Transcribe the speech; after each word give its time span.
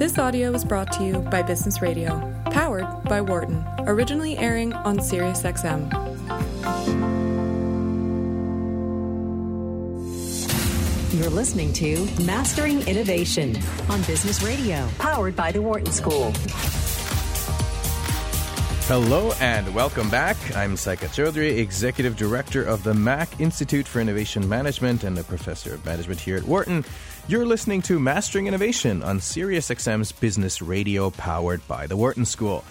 This 0.00 0.18
audio 0.18 0.50
was 0.50 0.64
brought 0.64 0.90
to 0.92 1.04
you 1.04 1.18
by 1.18 1.42
Business 1.42 1.82
Radio, 1.82 2.22
powered 2.46 2.86
by 3.04 3.20
Wharton, 3.20 3.62
originally 3.80 4.38
airing 4.38 4.72
on 4.72 4.96
SiriusXM. 4.96 5.92
You're 11.12 11.28
listening 11.28 11.74
to 11.74 12.08
Mastering 12.24 12.80
Innovation 12.88 13.58
on 13.90 14.00
Business 14.04 14.42
Radio, 14.42 14.88
powered 14.96 15.36
by 15.36 15.52
the 15.52 15.60
Wharton 15.60 15.92
School. 15.92 16.32
Hello 18.86 19.32
and 19.38 19.72
welcome 19.74 20.08
back. 20.08 20.36
I'm 20.56 20.76
Saikat 20.76 21.10
Chaudhuri, 21.14 21.58
Executive 21.58 22.16
Director 22.16 22.64
of 22.64 22.82
the 22.84 22.94
Mack 22.94 23.38
Institute 23.38 23.86
for 23.86 24.00
Innovation 24.00 24.48
Management 24.48 25.04
and 25.04 25.18
a 25.18 25.22
Professor 25.22 25.74
of 25.74 25.84
Management 25.84 26.20
here 26.20 26.38
at 26.38 26.44
Wharton. 26.44 26.86
You're 27.28 27.46
listening 27.46 27.82
to 27.82 28.00
Mastering 28.00 28.48
Innovation 28.48 29.02
on 29.04 29.20
SiriusXM's 29.20 30.10
Business 30.10 30.60
Radio, 30.60 31.10
powered 31.10 31.66
by 31.68 31.86
the 31.86 31.96
Wharton 31.96 32.24
School. 32.24 32.64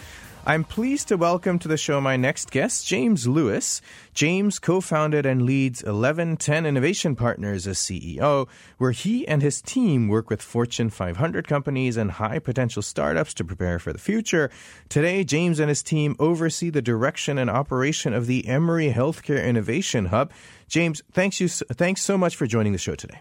I'm 0.45 0.63
pleased 0.63 1.09
to 1.09 1.17
welcome 1.17 1.59
to 1.59 1.67
the 1.67 1.77
show 1.77 2.01
my 2.01 2.17
next 2.17 2.49
guest, 2.51 2.87
James 2.87 3.27
Lewis. 3.27 3.81
James 4.13 4.57
co 4.57 4.81
founded 4.81 5.25
and 5.25 5.43
leads 5.43 5.83
1110 5.83 6.65
Innovation 6.65 7.15
Partners 7.15 7.67
as 7.67 7.77
CEO, 7.77 8.47
where 8.77 8.91
he 8.91 9.27
and 9.27 9.41
his 9.41 9.61
team 9.61 10.07
work 10.07 10.29
with 10.29 10.41
Fortune 10.41 10.89
500 10.89 11.47
companies 11.47 11.97
and 11.97 12.11
high 12.11 12.39
potential 12.39 12.81
startups 12.81 13.33
to 13.35 13.45
prepare 13.45 13.79
for 13.79 13.93
the 13.93 13.99
future. 13.99 14.49
Today, 14.89 15.23
James 15.23 15.59
and 15.59 15.69
his 15.69 15.83
team 15.83 16.15
oversee 16.19 16.69
the 16.69 16.81
direction 16.81 17.37
and 17.37 17.49
operation 17.49 18.13
of 18.13 18.25
the 18.25 18.47
Emory 18.47 18.91
Healthcare 18.91 19.45
Innovation 19.45 20.07
Hub. 20.07 20.31
James, 20.67 21.01
thanks, 21.11 21.39
you, 21.39 21.47
thanks 21.47 22.01
so 22.01 22.17
much 22.17 22.35
for 22.35 22.47
joining 22.47 22.73
the 22.73 22.79
show 22.79 22.95
today. 22.95 23.19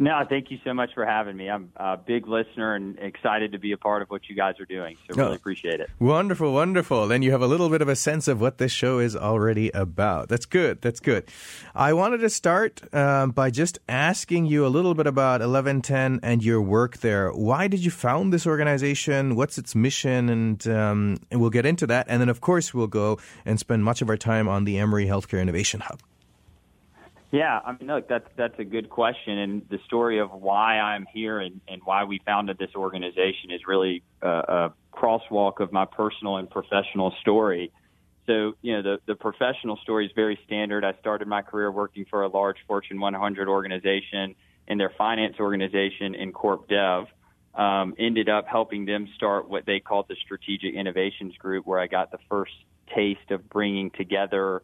No, 0.00 0.24
thank 0.26 0.50
you 0.50 0.58
so 0.64 0.72
much 0.72 0.94
for 0.94 1.04
having 1.04 1.36
me. 1.36 1.50
I'm 1.50 1.72
a 1.76 1.98
big 1.98 2.26
listener 2.26 2.74
and 2.74 2.98
excited 2.98 3.52
to 3.52 3.58
be 3.58 3.72
a 3.72 3.76
part 3.76 4.00
of 4.00 4.08
what 4.08 4.30
you 4.30 4.34
guys 4.34 4.58
are 4.58 4.64
doing. 4.64 4.96
So 5.06 5.14
really 5.14 5.32
oh, 5.32 5.34
appreciate 5.34 5.78
it. 5.78 5.90
Wonderful, 5.98 6.54
wonderful. 6.54 7.06
Then 7.06 7.20
you 7.20 7.32
have 7.32 7.42
a 7.42 7.46
little 7.46 7.68
bit 7.68 7.82
of 7.82 7.88
a 7.88 7.94
sense 7.94 8.26
of 8.26 8.40
what 8.40 8.56
this 8.56 8.72
show 8.72 8.98
is 8.98 9.14
already 9.14 9.68
about. 9.74 10.30
That's 10.30 10.46
good. 10.46 10.80
That's 10.80 11.00
good. 11.00 11.28
I 11.74 11.92
wanted 11.92 12.22
to 12.22 12.30
start 12.30 12.82
um, 12.94 13.32
by 13.32 13.50
just 13.50 13.78
asking 13.90 14.46
you 14.46 14.64
a 14.64 14.68
little 14.68 14.94
bit 14.94 15.06
about 15.06 15.42
1110 15.42 16.20
and 16.22 16.42
your 16.42 16.62
work 16.62 17.00
there. 17.00 17.30
Why 17.30 17.68
did 17.68 17.84
you 17.84 17.90
found 17.90 18.32
this 18.32 18.46
organization? 18.46 19.36
What's 19.36 19.58
its 19.58 19.74
mission? 19.74 20.30
And, 20.30 20.66
um, 20.66 21.18
and 21.30 21.42
we'll 21.42 21.50
get 21.50 21.66
into 21.66 21.86
that. 21.88 22.06
And 22.08 22.22
then, 22.22 22.30
of 22.30 22.40
course, 22.40 22.72
we'll 22.72 22.86
go 22.86 23.18
and 23.44 23.60
spend 23.60 23.84
much 23.84 24.00
of 24.00 24.08
our 24.08 24.16
time 24.16 24.48
on 24.48 24.64
the 24.64 24.78
Emory 24.78 25.04
Healthcare 25.04 25.42
Innovation 25.42 25.80
Hub. 25.80 26.00
Yeah, 27.32 27.60
I 27.64 27.72
mean, 27.72 27.86
look, 27.86 28.08
that's 28.08 28.26
that's 28.36 28.58
a 28.58 28.64
good 28.64 28.90
question, 28.90 29.38
and 29.38 29.62
the 29.70 29.78
story 29.86 30.18
of 30.18 30.32
why 30.32 30.80
I'm 30.80 31.06
here 31.12 31.38
and, 31.38 31.60
and 31.68 31.80
why 31.84 32.02
we 32.02 32.20
founded 32.26 32.58
this 32.58 32.74
organization 32.74 33.52
is 33.52 33.60
really 33.68 34.02
a, 34.20 34.28
a 34.28 34.74
crosswalk 34.92 35.60
of 35.60 35.72
my 35.72 35.84
personal 35.84 36.38
and 36.38 36.50
professional 36.50 37.14
story. 37.20 37.70
So, 38.26 38.54
you 38.62 38.72
know, 38.74 38.82
the 38.82 38.98
the 39.06 39.14
professional 39.14 39.76
story 39.76 40.06
is 40.06 40.12
very 40.16 40.40
standard. 40.44 40.84
I 40.84 40.94
started 40.98 41.28
my 41.28 41.42
career 41.42 41.70
working 41.70 42.04
for 42.10 42.22
a 42.22 42.28
large 42.28 42.56
Fortune 42.66 42.98
100 42.98 43.48
organization 43.48 44.34
in 44.66 44.78
their 44.78 44.92
finance 44.98 45.36
organization 45.38 46.16
in 46.16 46.32
Corp 46.32 46.68
Dev. 46.68 47.06
Um, 47.54 47.94
ended 47.98 48.28
up 48.28 48.46
helping 48.48 48.86
them 48.86 49.08
start 49.14 49.48
what 49.48 49.66
they 49.66 49.80
called 49.80 50.06
the 50.08 50.16
Strategic 50.24 50.74
Innovations 50.74 51.36
Group, 51.36 51.66
where 51.66 51.78
I 51.78 51.86
got 51.86 52.10
the 52.10 52.18
first 52.28 52.52
taste 52.94 53.30
of 53.30 53.48
bringing 53.48 53.90
together 53.90 54.62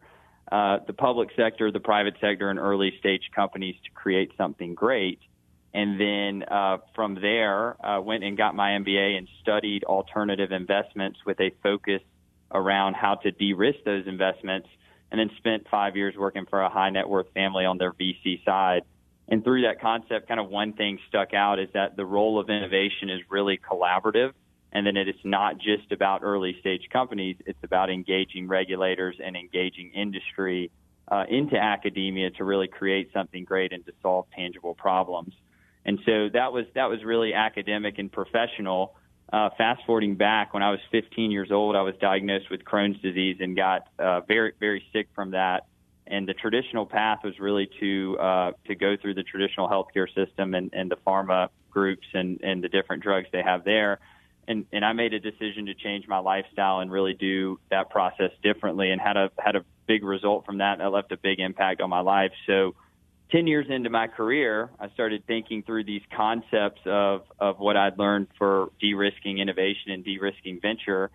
uh, 0.51 0.79
the 0.85 0.93
public 0.93 1.29
sector, 1.35 1.71
the 1.71 1.79
private 1.79 2.15
sector, 2.21 2.49
and 2.49 2.59
early 2.59 2.93
stage 2.99 3.23
companies 3.35 3.75
to 3.83 3.91
create 3.91 4.31
something 4.37 4.75
great. 4.75 5.19
And 5.73 5.99
then 5.99 6.43
uh, 6.49 6.77
from 6.95 7.15
there, 7.15 7.75
uh, 7.85 8.01
went 8.01 8.23
and 8.23 8.37
got 8.37 8.55
my 8.55 8.71
MBA 8.71 9.17
and 9.17 9.27
studied 9.41 9.83
alternative 9.83 10.51
investments 10.51 11.19
with 11.25 11.39
a 11.39 11.51
focus 11.61 12.01
around 12.51 12.95
how 12.95 13.15
to 13.15 13.31
de-risk 13.31 13.79
those 13.85 14.07
investments. 14.07 14.69
And 15.11 15.19
then 15.19 15.29
spent 15.37 15.67
five 15.69 15.95
years 15.95 16.15
working 16.17 16.45
for 16.49 16.61
a 16.61 16.69
high 16.69 16.89
net 16.89 17.07
worth 17.07 17.31
family 17.33 17.65
on 17.65 17.77
their 17.77 17.93
VC 17.93 18.43
side. 18.43 18.83
And 19.29 19.43
through 19.43 19.63
that 19.63 19.79
concept, 19.81 20.27
kind 20.27 20.39
of 20.39 20.49
one 20.49 20.73
thing 20.73 20.99
stuck 21.07 21.33
out 21.33 21.59
is 21.59 21.69
that 21.73 21.95
the 21.95 22.05
role 22.05 22.39
of 22.39 22.49
innovation 22.49 23.09
is 23.09 23.21
really 23.29 23.57
collaborative 23.57 24.33
and 24.71 24.85
then 24.85 24.97
it's 24.97 25.17
not 25.23 25.57
just 25.57 25.91
about 25.91 26.21
early 26.23 26.57
stage 26.59 26.89
companies, 26.91 27.37
it's 27.45 27.63
about 27.63 27.89
engaging 27.89 28.47
regulators 28.47 29.15
and 29.23 29.35
engaging 29.35 29.91
industry 29.93 30.71
uh, 31.09 31.23
into 31.29 31.57
academia 31.57 32.29
to 32.31 32.43
really 32.43 32.67
create 32.67 33.09
something 33.13 33.45
great 33.45 33.71
and 33.71 33.85
to 33.85 33.93
solve 34.01 34.25
tangible 34.35 34.75
problems. 34.75 35.33
And 35.85 35.99
so 36.05 36.27
that 36.33 36.51
was 36.51 36.65
that 36.75 36.89
was 36.89 37.03
really 37.03 37.33
academic 37.33 37.97
and 37.97 38.11
professional. 38.11 38.95
Uh, 39.31 39.49
fast 39.57 39.81
forwarding 39.85 40.15
back, 40.15 40.53
when 40.53 40.63
I 40.63 40.71
was 40.71 40.79
15 40.91 41.31
years 41.31 41.51
old, 41.51 41.75
I 41.75 41.81
was 41.81 41.95
diagnosed 41.99 42.49
with 42.49 42.63
Crohn's 42.63 43.01
disease 43.01 43.37
and 43.39 43.55
got 43.55 43.87
uh, 43.97 44.21
very 44.21 44.51
very 44.59 44.83
sick 44.91 45.07
from 45.15 45.31
that. 45.31 45.67
And 46.05 46.27
the 46.27 46.33
traditional 46.33 46.85
path 46.85 47.19
was 47.23 47.39
really 47.39 47.69
to 47.79 48.17
uh, 48.19 48.51
to 48.67 48.75
go 48.75 48.97
through 49.01 49.13
the 49.13 49.23
traditional 49.23 49.69
healthcare 49.69 50.13
system 50.13 50.53
and, 50.55 50.71
and 50.73 50.91
the 50.91 50.97
pharma 50.97 51.49
groups 51.71 52.07
and, 52.13 52.41
and 52.41 52.61
the 52.61 52.69
different 52.69 53.03
drugs 53.03 53.27
they 53.31 53.41
have 53.41 53.63
there 53.63 53.99
and 54.47 54.65
and 54.71 54.85
I 54.85 54.93
made 54.93 55.13
a 55.13 55.19
decision 55.19 55.65
to 55.67 55.73
change 55.73 56.07
my 56.07 56.19
lifestyle 56.19 56.79
and 56.79 56.91
really 56.91 57.13
do 57.13 57.59
that 57.69 57.89
process 57.89 58.31
differently 58.41 58.91
and 58.91 59.01
had 59.01 59.17
a 59.17 59.31
had 59.37 59.55
a 59.55 59.65
big 59.87 60.03
result 60.03 60.45
from 60.45 60.59
that 60.59 60.73
and 60.73 60.81
that 60.81 60.89
left 60.89 61.11
a 61.11 61.17
big 61.17 61.39
impact 61.39 61.81
on 61.81 61.89
my 61.89 62.01
life. 62.01 62.31
So 62.45 62.75
10 63.31 63.45
years 63.45 63.65
into 63.69 63.89
my 63.89 64.07
career, 64.07 64.69
I 64.79 64.89
started 64.89 65.25
thinking 65.27 65.63
through 65.63 65.83
these 65.83 66.01
concepts 66.15 66.81
of 66.85 67.23
of 67.39 67.59
what 67.59 67.75
I'd 67.75 67.97
learned 67.97 68.27
for 68.37 68.69
de-risking 68.79 69.39
innovation 69.39 69.91
and 69.91 70.03
de-risking 70.03 70.59
venture 70.61 71.11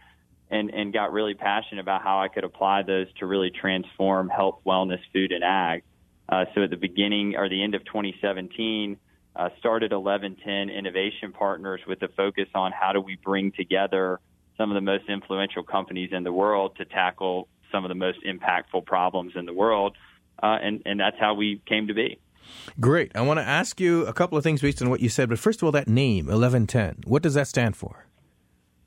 and 0.50 0.70
and 0.70 0.92
got 0.92 1.12
really 1.12 1.34
passionate 1.34 1.80
about 1.80 2.02
how 2.02 2.20
I 2.20 2.28
could 2.28 2.44
apply 2.44 2.82
those 2.82 3.06
to 3.20 3.26
really 3.26 3.50
transform 3.50 4.28
health, 4.28 4.60
wellness, 4.66 5.00
food 5.12 5.32
and 5.32 5.42
ag. 5.42 5.82
Uh, 6.28 6.44
so 6.54 6.62
at 6.62 6.70
the 6.70 6.76
beginning 6.76 7.36
or 7.36 7.48
the 7.48 7.62
end 7.62 7.74
of 7.74 7.84
2017, 7.84 8.96
uh, 9.34 9.48
started 9.58 9.92
1110 9.92 10.74
Innovation 10.74 11.32
Partners 11.32 11.80
with 11.86 12.02
a 12.02 12.08
focus 12.08 12.48
on 12.54 12.72
how 12.72 12.92
do 12.92 13.00
we 13.00 13.16
bring 13.16 13.52
together 13.52 14.20
some 14.58 14.70
of 14.70 14.74
the 14.74 14.80
most 14.80 15.04
influential 15.08 15.62
companies 15.62 16.10
in 16.12 16.24
the 16.24 16.32
world 16.32 16.76
to 16.76 16.84
tackle 16.84 17.48
some 17.70 17.84
of 17.84 17.88
the 17.88 17.94
most 17.94 18.18
impactful 18.24 18.84
problems 18.84 19.32
in 19.34 19.46
the 19.46 19.54
world. 19.54 19.96
Uh, 20.42 20.58
and, 20.62 20.82
and 20.84 21.00
that's 21.00 21.16
how 21.18 21.34
we 21.34 21.62
came 21.66 21.88
to 21.88 21.94
be. 21.94 22.18
Great. 22.80 23.12
I 23.14 23.22
want 23.22 23.38
to 23.38 23.44
ask 23.44 23.80
you 23.80 24.06
a 24.06 24.12
couple 24.12 24.36
of 24.36 24.44
things 24.44 24.60
based 24.60 24.82
on 24.82 24.90
what 24.90 25.00
you 25.00 25.08
said, 25.08 25.28
but 25.28 25.38
first 25.38 25.62
of 25.62 25.66
all, 25.66 25.72
that 25.72 25.88
name, 25.88 26.26
1110, 26.26 27.04
what 27.06 27.22
does 27.22 27.34
that 27.34 27.46
stand 27.46 27.76
for? 27.76 28.06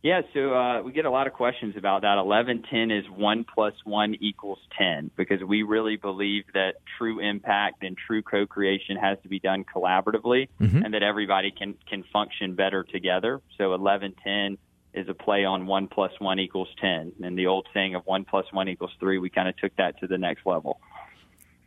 Yeah, 0.05 0.21
so 0.35 0.53
uh, 0.53 0.83
we 0.83 0.91
get 0.91 1.05
a 1.05 1.09
lot 1.09 1.25
of 1.25 1.33
questions 1.33 1.73
about 1.75 2.03
that. 2.03 2.19
Eleven 2.19 2.61
ten 2.69 2.91
is 2.91 3.05
one 3.09 3.43
plus 3.43 3.73
one 3.85 4.13
equals 4.19 4.59
ten 4.77 5.09
because 5.15 5.41
we 5.41 5.63
really 5.63 5.95
believe 5.95 6.43
that 6.53 6.73
true 6.99 7.19
impact 7.19 7.81
and 7.81 7.97
true 7.97 8.21
co-creation 8.21 8.97
has 8.97 9.17
to 9.23 9.29
be 9.29 9.39
done 9.39 9.65
collaboratively, 9.65 10.47
mm-hmm. 10.61 10.83
and 10.83 10.93
that 10.93 11.01
everybody 11.01 11.49
can 11.49 11.73
can 11.89 12.03
function 12.13 12.53
better 12.53 12.83
together. 12.83 13.41
So 13.57 13.73
eleven 13.73 14.13
ten 14.23 14.59
is 14.93 15.09
a 15.09 15.15
play 15.15 15.43
on 15.43 15.65
one 15.65 15.87
plus 15.87 16.11
one 16.19 16.37
equals 16.37 16.69
ten, 16.79 17.11
and 17.23 17.35
the 17.35 17.47
old 17.47 17.67
saying 17.73 17.95
of 17.95 18.05
one 18.05 18.25
plus 18.25 18.45
one 18.51 18.69
equals 18.69 18.91
three. 18.99 19.17
We 19.17 19.31
kind 19.31 19.49
of 19.49 19.57
took 19.57 19.75
that 19.77 19.99
to 20.01 20.07
the 20.07 20.19
next 20.19 20.45
level. 20.45 20.79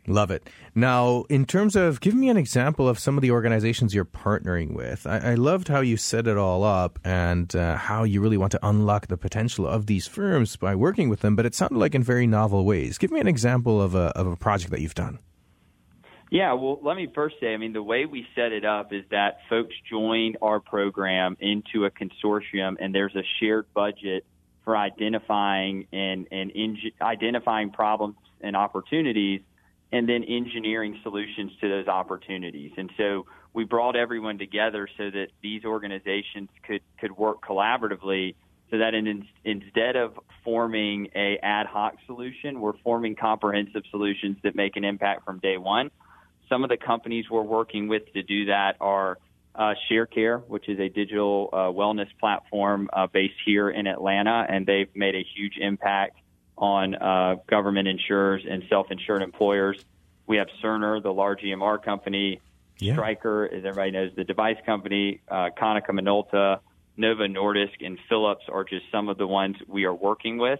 Love 0.09 0.31
it. 0.31 0.49
Now, 0.73 1.25
in 1.29 1.45
terms 1.45 1.75
of, 1.75 2.01
give 2.01 2.15
me 2.15 2.29
an 2.29 2.37
example 2.37 2.89
of 2.89 2.97
some 2.97 3.15
of 3.15 3.21
the 3.21 3.29
organizations 3.29 3.93
you're 3.93 4.05
partnering 4.05 4.73
with. 4.73 5.05
I, 5.05 5.19
I 5.19 5.33
loved 5.35 5.67
how 5.67 5.81
you 5.81 5.97
set 5.97 6.25
it 6.25 6.35
all 6.35 6.63
up 6.63 6.97
and 7.03 7.55
uh, 7.55 7.75
how 7.75 8.03
you 8.03 8.19
really 8.19 8.37
want 8.37 8.51
to 8.53 8.59
unlock 8.67 9.05
the 9.05 9.17
potential 9.17 9.67
of 9.67 9.85
these 9.85 10.07
firms 10.07 10.55
by 10.55 10.73
working 10.73 11.09
with 11.09 11.19
them, 11.19 11.35
but 11.35 11.45
it 11.45 11.53
sounded 11.53 11.77
like 11.77 11.93
in 11.93 12.01
very 12.01 12.25
novel 12.25 12.65
ways. 12.65 12.97
Give 12.97 13.11
me 13.11 13.19
an 13.19 13.27
example 13.27 13.79
of 13.79 13.93
a, 13.93 14.11
of 14.17 14.25
a 14.25 14.35
project 14.35 14.71
that 14.71 14.81
you've 14.81 14.95
done. 14.95 15.19
Yeah, 16.31 16.53
well, 16.53 16.79
let 16.81 16.97
me 16.97 17.07
first 17.13 17.35
say, 17.39 17.53
I 17.53 17.57
mean, 17.57 17.73
the 17.73 17.83
way 17.83 18.05
we 18.05 18.25
set 18.35 18.51
it 18.51 18.65
up 18.65 18.91
is 18.91 19.03
that 19.11 19.39
folks 19.47 19.75
join 19.87 20.35
our 20.41 20.59
program 20.59 21.37
into 21.39 21.85
a 21.85 21.91
consortium, 21.91 22.77
and 22.79 22.95
there's 22.95 23.15
a 23.15 23.23
shared 23.39 23.67
budget 23.75 24.25
for 24.63 24.75
identifying 24.75 25.87
and, 25.93 26.27
and 26.31 26.51
identifying 26.99 27.69
problems 27.71 28.15
and 28.41 28.55
opportunities 28.55 29.41
and 29.91 30.07
then 30.07 30.23
engineering 30.23 30.99
solutions 31.03 31.51
to 31.61 31.67
those 31.67 31.87
opportunities. 31.87 32.71
And 32.77 32.91
so 32.97 33.25
we 33.53 33.63
brought 33.63 33.95
everyone 33.95 34.37
together 34.37 34.87
so 34.97 35.09
that 35.09 35.27
these 35.41 35.65
organizations 35.65 36.49
could, 36.63 36.81
could 36.99 37.17
work 37.17 37.41
collaboratively 37.41 38.35
so 38.69 38.77
that 38.77 38.93
in, 38.93 39.27
instead 39.43 39.95
of 39.95 40.19
forming 40.43 41.07
a 41.15 41.39
ad 41.41 41.65
hoc 41.65 41.95
solution, 42.05 42.61
we're 42.61 42.77
forming 42.83 43.15
comprehensive 43.15 43.81
solutions 43.89 44.37
that 44.43 44.55
make 44.55 44.75
an 44.75 44.83
impact 44.83 45.25
from 45.25 45.39
day 45.39 45.57
one. 45.57 45.89
Some 46.47 46.63
of 46.63 46.69
the 46.69 46.77
companies 46.77 47.25
we're 47.29 47.41
working 47.41 47.87
with 47.87 48.11
to 48.13 48.21
do 48.21 48.45
that 48.45 48.75
are 48.79 49.17
uh, 49.55 49.73
ShareCare, 49.89 50.43
which 50.47 50.69
is 50.69 50.79
a 50.79 50.87
digital 50.87 51.49
uh, 51.51 51.57
wellness 51.57 52.07
platform 52.19 52.89
uh, 52.93 53.07
based 53.07 53.33
here 53.45 53.69
in 53.69 53.87
Atlanta, 53.87 54.45
and 54.47 54.65
they've 54.65 54.95
made 54.95 55.15
a 55.15 55.25
huge 55.35 55.57
impact 55.59 56.17
on 56.59 56.93
uh, 56.93 57.35
government 57.47 57.87
insurers 57.87 58.43
and 58.47 58.63
self-insured 58.69 59.21
employers. 59.21 59.83
We 60.27 60.37
have 60.37 60.47
Cerner, 60.61 61.01
the 61.01 61.13
large 61.13 61.41
EMR 61.41 61.83
company. 61.83 62.41
Yeah. 62.77 62.93
Stryker, 62.93 63.45
as 63.45 63.65
everybody 63.65 63.91
knows, 63.91 64.11
the 64.15 64.23
device 64.23 64.57
company. 64.65 65.21
Uh, 65.27 65.49
Konica 65.57 65.89
Minolta, 65.89 66.59
Novo 66.97 67.27
Nordisk, 67.27 67.85
and 67.85 67.97
Philips 68.07 68.43
are 68.49 68.63
just 68.63 68.85
some 68.91 69.09
of 69.09 69.17
the 69.17 69.27
ones 69.27 69.55
we 69.67 69.85
are 69.85 69.93
working 69.93 70.37
with. 70.37 70.59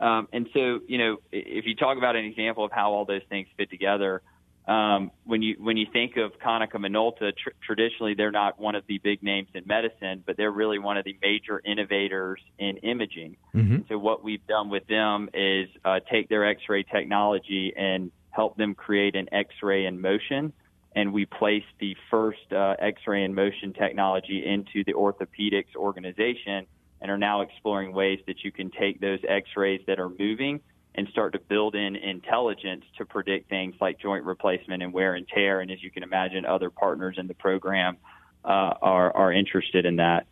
Um, 0.00 0.28
and 0.32 0.48
so, 0.52 0.80
you 0.86 0.98
know, 0.98 1.16
if 1.30 1.66
you 1.66 1.76
talk 1.76 1.98
about 1.98 2.16
an 2.16 2.24
example 2.24 2.64
of 2.64 2.72
how 2.72 2.92
all 2.92 3.04
those 3.04 3.22
things 3.28 3.46
fit 3.56 3.70
together, 3.70 4.22
um, 4.66 5.10
when 5.24 5.42
you 5.42 5.56
when 5.58 5.76
you 5.76 5.86
think 5.92 6.16
of 6.16 6.38
Konica 6.38 6.76
Minolta, 6.76 7.32
tr- 7.36 7.50
traditionally 7.64 8.14
they're 8.14 8.30
not 8.30 8.60
one 8.60 8.76
of 8.76 8.84
the 8.86 8.98
big 8.98 9.22
names 9.22 9.48
in 9.54 9.64
medicine, 9.66 10.22
but 10.24 10.36
they're 10.36 10.52
really 10.52 10.78
one 10.78 10.96
of 10.96 11.04
the 11.04 11.16
major 11.20 11.60
innovators 11.64 12.40
in 12.58 12.76
imaging. 12.78 13.36
Mm-hmm. 13.54 13.78
So 13.88 13.98
what 13.98 14.22
we've 14.22 14.46
done 14.46 14.70
with 14.70 14.86
them 14.86 15.28
is 15.34 15.68
uh, 15.84 15.98
take 16.10 16.28
their 16.28 16.46
X-ray 16.46 16.84
technology 16.84 17.72
and 17.76 18.12
help 18.30 18.56
them 18.56 18.74
create 18.74 19.16
an 19.16 19.28
X-ray 19.32 19.86
in 19.86 20.00
motion. 20.00 20.52
And 20.94 21.12
we 21.12 21.26
placed 21.26 21.72
the 21.80 21.96
first 22.10 22.52
uh, 22.52 22.76
X-ray 22.78 23.24
in 23.24 23.34
motion 23.34 23.72
technology 23.72 24.44
into 24.46 24.84
the 24.84 24.92
orthopedics 24.92 25.74
organization, 25.74 26.66
and 27.00 27.10
are 27.10 27.18
now 27.18 27.40
exploring 27.40 27.92
ways 27.92 28.20
that 28.28 28.44
you 28.44 28.52
can 28.52 28.70
take 28.70 29.00
those 29.00 29.18
X-rays 29.26 29.80
that 29.88 29.98
are 29.98 30.10
moving 30.10 30.60
and 30.94 31.08
start 31.08 31.32
to 31.32 31.38
build 31.38 31.74
in 31.74 31.96
intelligence 31.96 32.84
to 32.98 33.06
predict 33.06 33.48
things 33.48 33.74
like 33.80 33.98
joint 33.98 34.24
replacement 34.24 34.82
and 34.82 34.92
wear 34.92 35.14
and 35.14 35.26
tear. 35.28 35.60
And 35.60 35.70
as 35.70 35.82
you 35.82 35.90
can 35.90 36.02
imagine, 36.02 36.44
other 36.44 36.70
partners 36.70 37.16
in 37.18 37.26
the 37.26 37.34
program 37.34 37.96
uh, 38.44 38.74
are 38.82 39.14
are 39.16 39.32
interested 39.32 39.86
in 39.86 39.96
that. 39.96 40.26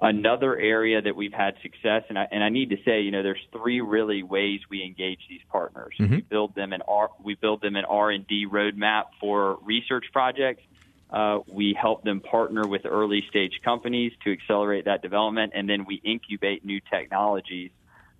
Another 0.00 0.58
area 0.58 1.00
that 1.00 1.16
we've 1.16 1.32
had 1.32 1.54
success, 1.62 2.02
and 2.08 2.18
I, 2.18 2.26
and 2.30 2.44
I 2.44 2.48
need 2.48 2.70
to 2.70 2.76
say, 2.84 3.02
you 3.02 3.10
know, 3.10 3.22
there's 3.22 3.40
three 3.52 3.80
really 3.80 4.22
ways 4.22 4.60
we 4.68 4.82
engage 4.82 5.20
these 5.30 5.40
partners. 5.50 5.94
Mm-hmm. 5.98 6.16
We 6.16 6.20
build 6.20 6.54
them 6.54 6.72
an 6.72 6.82
R, 6.86 7.10
we 7.22 7.36
build 7.36 7.62
them 7.62 7.76
an 7.76 7.84
R 7.84 8.10
and 8.10 8.26
D 8.26 8.46
roadmap 8.46 9.04
for 9.20 9.58
research 9.62 10.06
projects. 10.12 10.62
Uh, 11.10 11.38
we 11.46 11.76
help 11.80 12.02
them 12.02 12.20
partner 12.20 12.66
with 12.66 12.82
early 12.84 13.24
stage 13.30 13.60
companies 13.64 14.12
to 14.24 14.32
accelerate 14.32 14.86
that 14.86 15.00
development, 15.00 15.52
and 15.54 15.68
then 15.68 15.84
we 15.86 16.00
incubate 16.04 16.64
new 16.64 16.80
technologies 16.90 17.70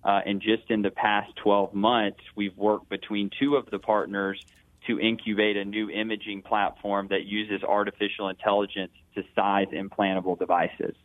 uh, 0.05 0.21
and 0.23 0.39
just 0.39 0.69
in 0.69 0.83
the 0.83 0.91
past 0.91 1.35
12 1.37 1.73
months, 1.73 2.19
we've 2.35 2.55
worked 2.55 2.89
between 2.89 3.31
two 3.39 3.55
of 3.55 3.65
the 3.71 3.79
partners 3.79 4.39
to 4.85 4.99
incubate 4.99 5.57
a 5.57 5.65
new 5.65 5.89
imaging 5.89 6.43
platform 6.43 7.07
that 7.09 7.25
uses 7.25 7.63
artificial 7.63 8.29
intelligence 8.29 8.91
to 9.15 9.23
size 9.35 9.65
implantable 9.73 10.37
devices. 10.37 10.95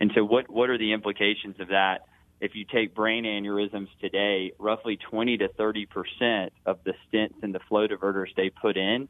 And 0.00 0.10
so, 0.12 0.24
what, 0.24 0.50
what 0.50 0.70
are 0.70 0.78
the 0.78 0.92
implications 0.92 1.60
of 1.60 1.68
that? 1.68 2.06
If 2.40 2.56
you 2.56 2.64
take 2.64 2.96
brain 2.96 3.24
aneurysms 3.24 3.88
today, 4.00 4.52
roughly 4.58 4.96
20 4.96 5.38
to 5.38 5.48
30 5.48 5.86
percent 5.86 6.52
of 6.66 6.80
the 6.84 6.94
stents 7.06 7.42
and 7.42 7.54
the 7.54 7.60
flow 7.68 7.86
diverters 7.86 8.34
they 8.36 8.50
put 8.50 8.76
in 8.76 9.08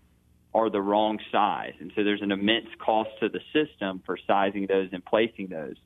are 0.55 0.69
the 0.69 0.81
wrong 0.81 1.19
size. 1.33 1.73
And 1.81 1.91
so, 1.97 2.05
there's 2.05 2.23
an 2.23 2.33
immense 2.33 2.69
cost 2.79 3.11
to 3.21 3.31
the 3.31 3.41
system 3.55 4.03
for 4.05 4.19
sizing 4.27 4.67
those 4.67 4.91
and 4.93 5.03
placing 5.03 5.49
those 5.49 5.77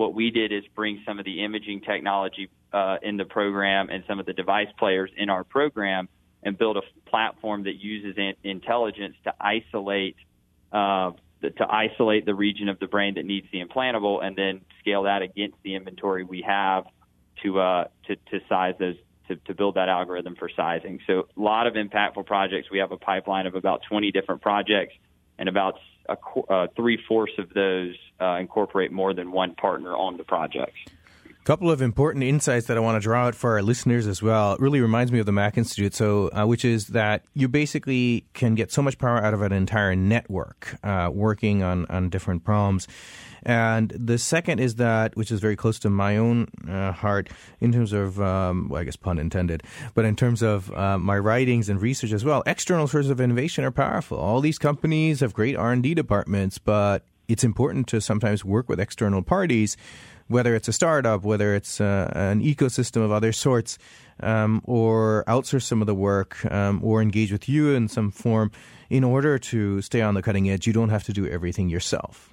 what 0.00 0.14
we 0.14 0.30
did 0.30 0.50
is 0.50 0.64
bring 0.74 1.02
some 1.06 1.18
of 1.18 1.26
the 1.26 1.44
imaging 1.44 1.82
technology 1.82 2.48
uh, 2.72 2.98
in 3.02 3.16
the 3.16 3.24
program 3.24 3.88
and 3.90 4.04
some 4.06 4.20
of 4.20 4.26
the 4.26 4.32
device 4.32 4.68
players 4.78 5.10
in 5.16 5.30
our 5.30 5.44
program 5.44 6.08
and 6.42 6.56
build 6.56 6.76
a 6.76 6.82
platform 7.08 7.64
that 7.64 7.76
uses 7.76 8.16
in- 8.16 8.36
intelligence 8.44 9.16
to 9.24 9.34
isolate 9.40 10.16
uh, 10.72 11.10
the, 11.40 11.50
to 11.50 11.66
isolate 11.68 12.26
the 12.26 12.34
region 12.34 12.68
of 12.68 12.78
the 12.78 12.86
brain 12.86 13.14
that 13.14 13.24
needs 13.24 13.46
the 13.52 13.62
implantable 13.62 14.22
and 14.22 14.36
then 14.36 14.60
scale 14.80 15.04
that 15.04 15.22
against 15.22 15.56
the 15.62 15.74
inventory 15.74 16.22
we 16.22 16.42
have 16.42 16.84
to 17.42 17.58
uh, 17.58 17.84
to, 18.06 18.16
to 18.16 18.40
size 18.48 18.74
those 18.78 18.96
to, 19.28 19.36
to 19.36 19.54
build 19.54 19.76
that 19.76 19.88
algorithm 19.88 20.34
for 20.36 20.50
sizing. 20.54 21.00
So 21.06 21.28
a 21.36 21.40
lot 21.40 21.66
of 21.66 21.74
impactful 21.74 22.26
projects. 22.26 22.68
We 22.70 22.78
have 22.78 22.92
a 22.92 22.96
pipeline 22.96 23.46
of 23.46 23.54
about 23.54 23.82
20 23.88 24.10
different 24.10 24.42
projects 24.42 24.94
and 25.38 25.48
about 25.48 25.78
a, 26.08 26.16
uh, 26.50 26.66
three 26.74 26.98
fourths 27.08 27.34
of 27.38 27.48
those 27.54 27.94
uh, 28.20 28.36
incorporate 28.36 28.90
more 28.90 29.14
than 29.14 29.30
one 29.30 29.54
partner 29.54 29.96
on 29.96 30.16
the 30.16 30.24
project. 30.24 30.74
Couple 31.50 31.72
of 31.72 31.82
important 31.82 32.22
insights 32.22 32.68
that 32.68 32.76
I 32.76 32.80
want 32.80 32.94
to 32.94 33.00
draw 33.00 33.26
out 33.26 33.34
for 33.34 33.54
our 33.54 33.62
listeners 33.62 34.06
as 34.06 34.22
well. 34.22 34.52
It 34.52 34.60
really 34.60 34.80
reminds 34.80 35.10
me 35.10 35.18
of 35.18 35.26
the 35.26 35.32
Mack 35.32 35.58
Institute, 35.58 35.92
so 35.96 36.30
uh, 36.32 36.46
which 36.46 36.64
is 36.64 36.86
that 36.88 37.24
you 37.34 37.48
basically 37.48 38.24
can 38.34 38.54
get 38.54 38.70
so 38.70 38.82
much 38.82 38.98
power 38.98 39.20
out 39.20 39.34
of 39.34 39.42
an 39.42 39.50
entire 39.50 39.96
network 39.96 40.76
uh, 40.84 41.10
working 41.12 41.64
on 41.64 41.86
on 41.86 42.08
different 42.08 42.44
problems. 42.44 42.86
And 43.42 43.90
the 43.90 44.16
second 44.16 44.60
is 44.60 44.76
that, 44.76 45.16
which 45.16 45.32
is 45.32 45.40
very 45.40 45.56
close 45.56 45.80
to 45.80 45.90
my 45.90 46.18
own 46.18 46.46
uh, 46.68 46.92
heart 46.92 47.30
in 47.58 47.72
terms 47.72 47.92
of, 47.92 48.20
um, 48.20 48.68
well, 48.68 48.80
I 48.80 48.84
guess 48.84 48.94
pun 48.94 49.18
intended, 49.18 49.64
but 49.96 50.04
in 50.04 50.14
terms 50.14 50.42
of 50.42 50.72
uh, 50.72 50.98
my 50.98 51.18
writings 51.18 51.68
and 51.68 51.82
research 51.82 52.12
as 52.12 52.24
well. 52.24 52.44
External 52.46 52.86
sources 52.86 53.10
of 53.10 53.20
innovation 53.20 53.64
are 53.64 53.72
powerful. 53.72 54.18
All 54.18 54.40
these 54.40 54.58
companies 54.58 55.18
have 55.18 55.34
great 55.34 55.56
R 55.56 55.72
and 55.72 55.82
D 55.82 55.94
departments, 55.94 56.58
but 56.58 57.02
it's 57.26 57.42
important 57.42 57.88
to 57.88 58.00
sometimes 58.00 58.44
work 58.44 58.68
with 58.68 58.78
external 58.78 59.22
parties, 59.22 59.76
whether 60.30 60.54
it's 60.54 60.68
a 60.68 60.72
startup, 60.72 61.24
whether 61.24 61.54
it's 61.54 61.80
uh, 61.80 62.10
an 62.14 62.40
ecosystem 62.40 63.02
of 63.02 63.10
other 63.10 63.32
sorts, 63.32 63.78
um, 64.22 64.62
or 64.64 65.24
outsource 65.26 65.64
some 65.64 65.80
of 65.80 65.86
the 65.86 65.94
work, 65.94 66.44
um, 66.50 66.80
or 66.82 67.02
engage 67.02 67.32
with 67.32 67.48
you 67.48 67.74
in 67.74 67.88
some 67.88 68.10
form 68.10 68.50
in 68.88 69.02
order 69.02 69.38
to 69.38 69.82
stay 69.82 70.00
on 70.00 70.14
the 70.14 70.22
cutting 70.22 70.48
edge. 70.48 70.66
You 70.66 70.72
don't 70.72 70.90
have 70.90 71.04
to 71.04 71.12
do 71.12 71.26
everything 71.26 71.68
yourself. 71.68 72.32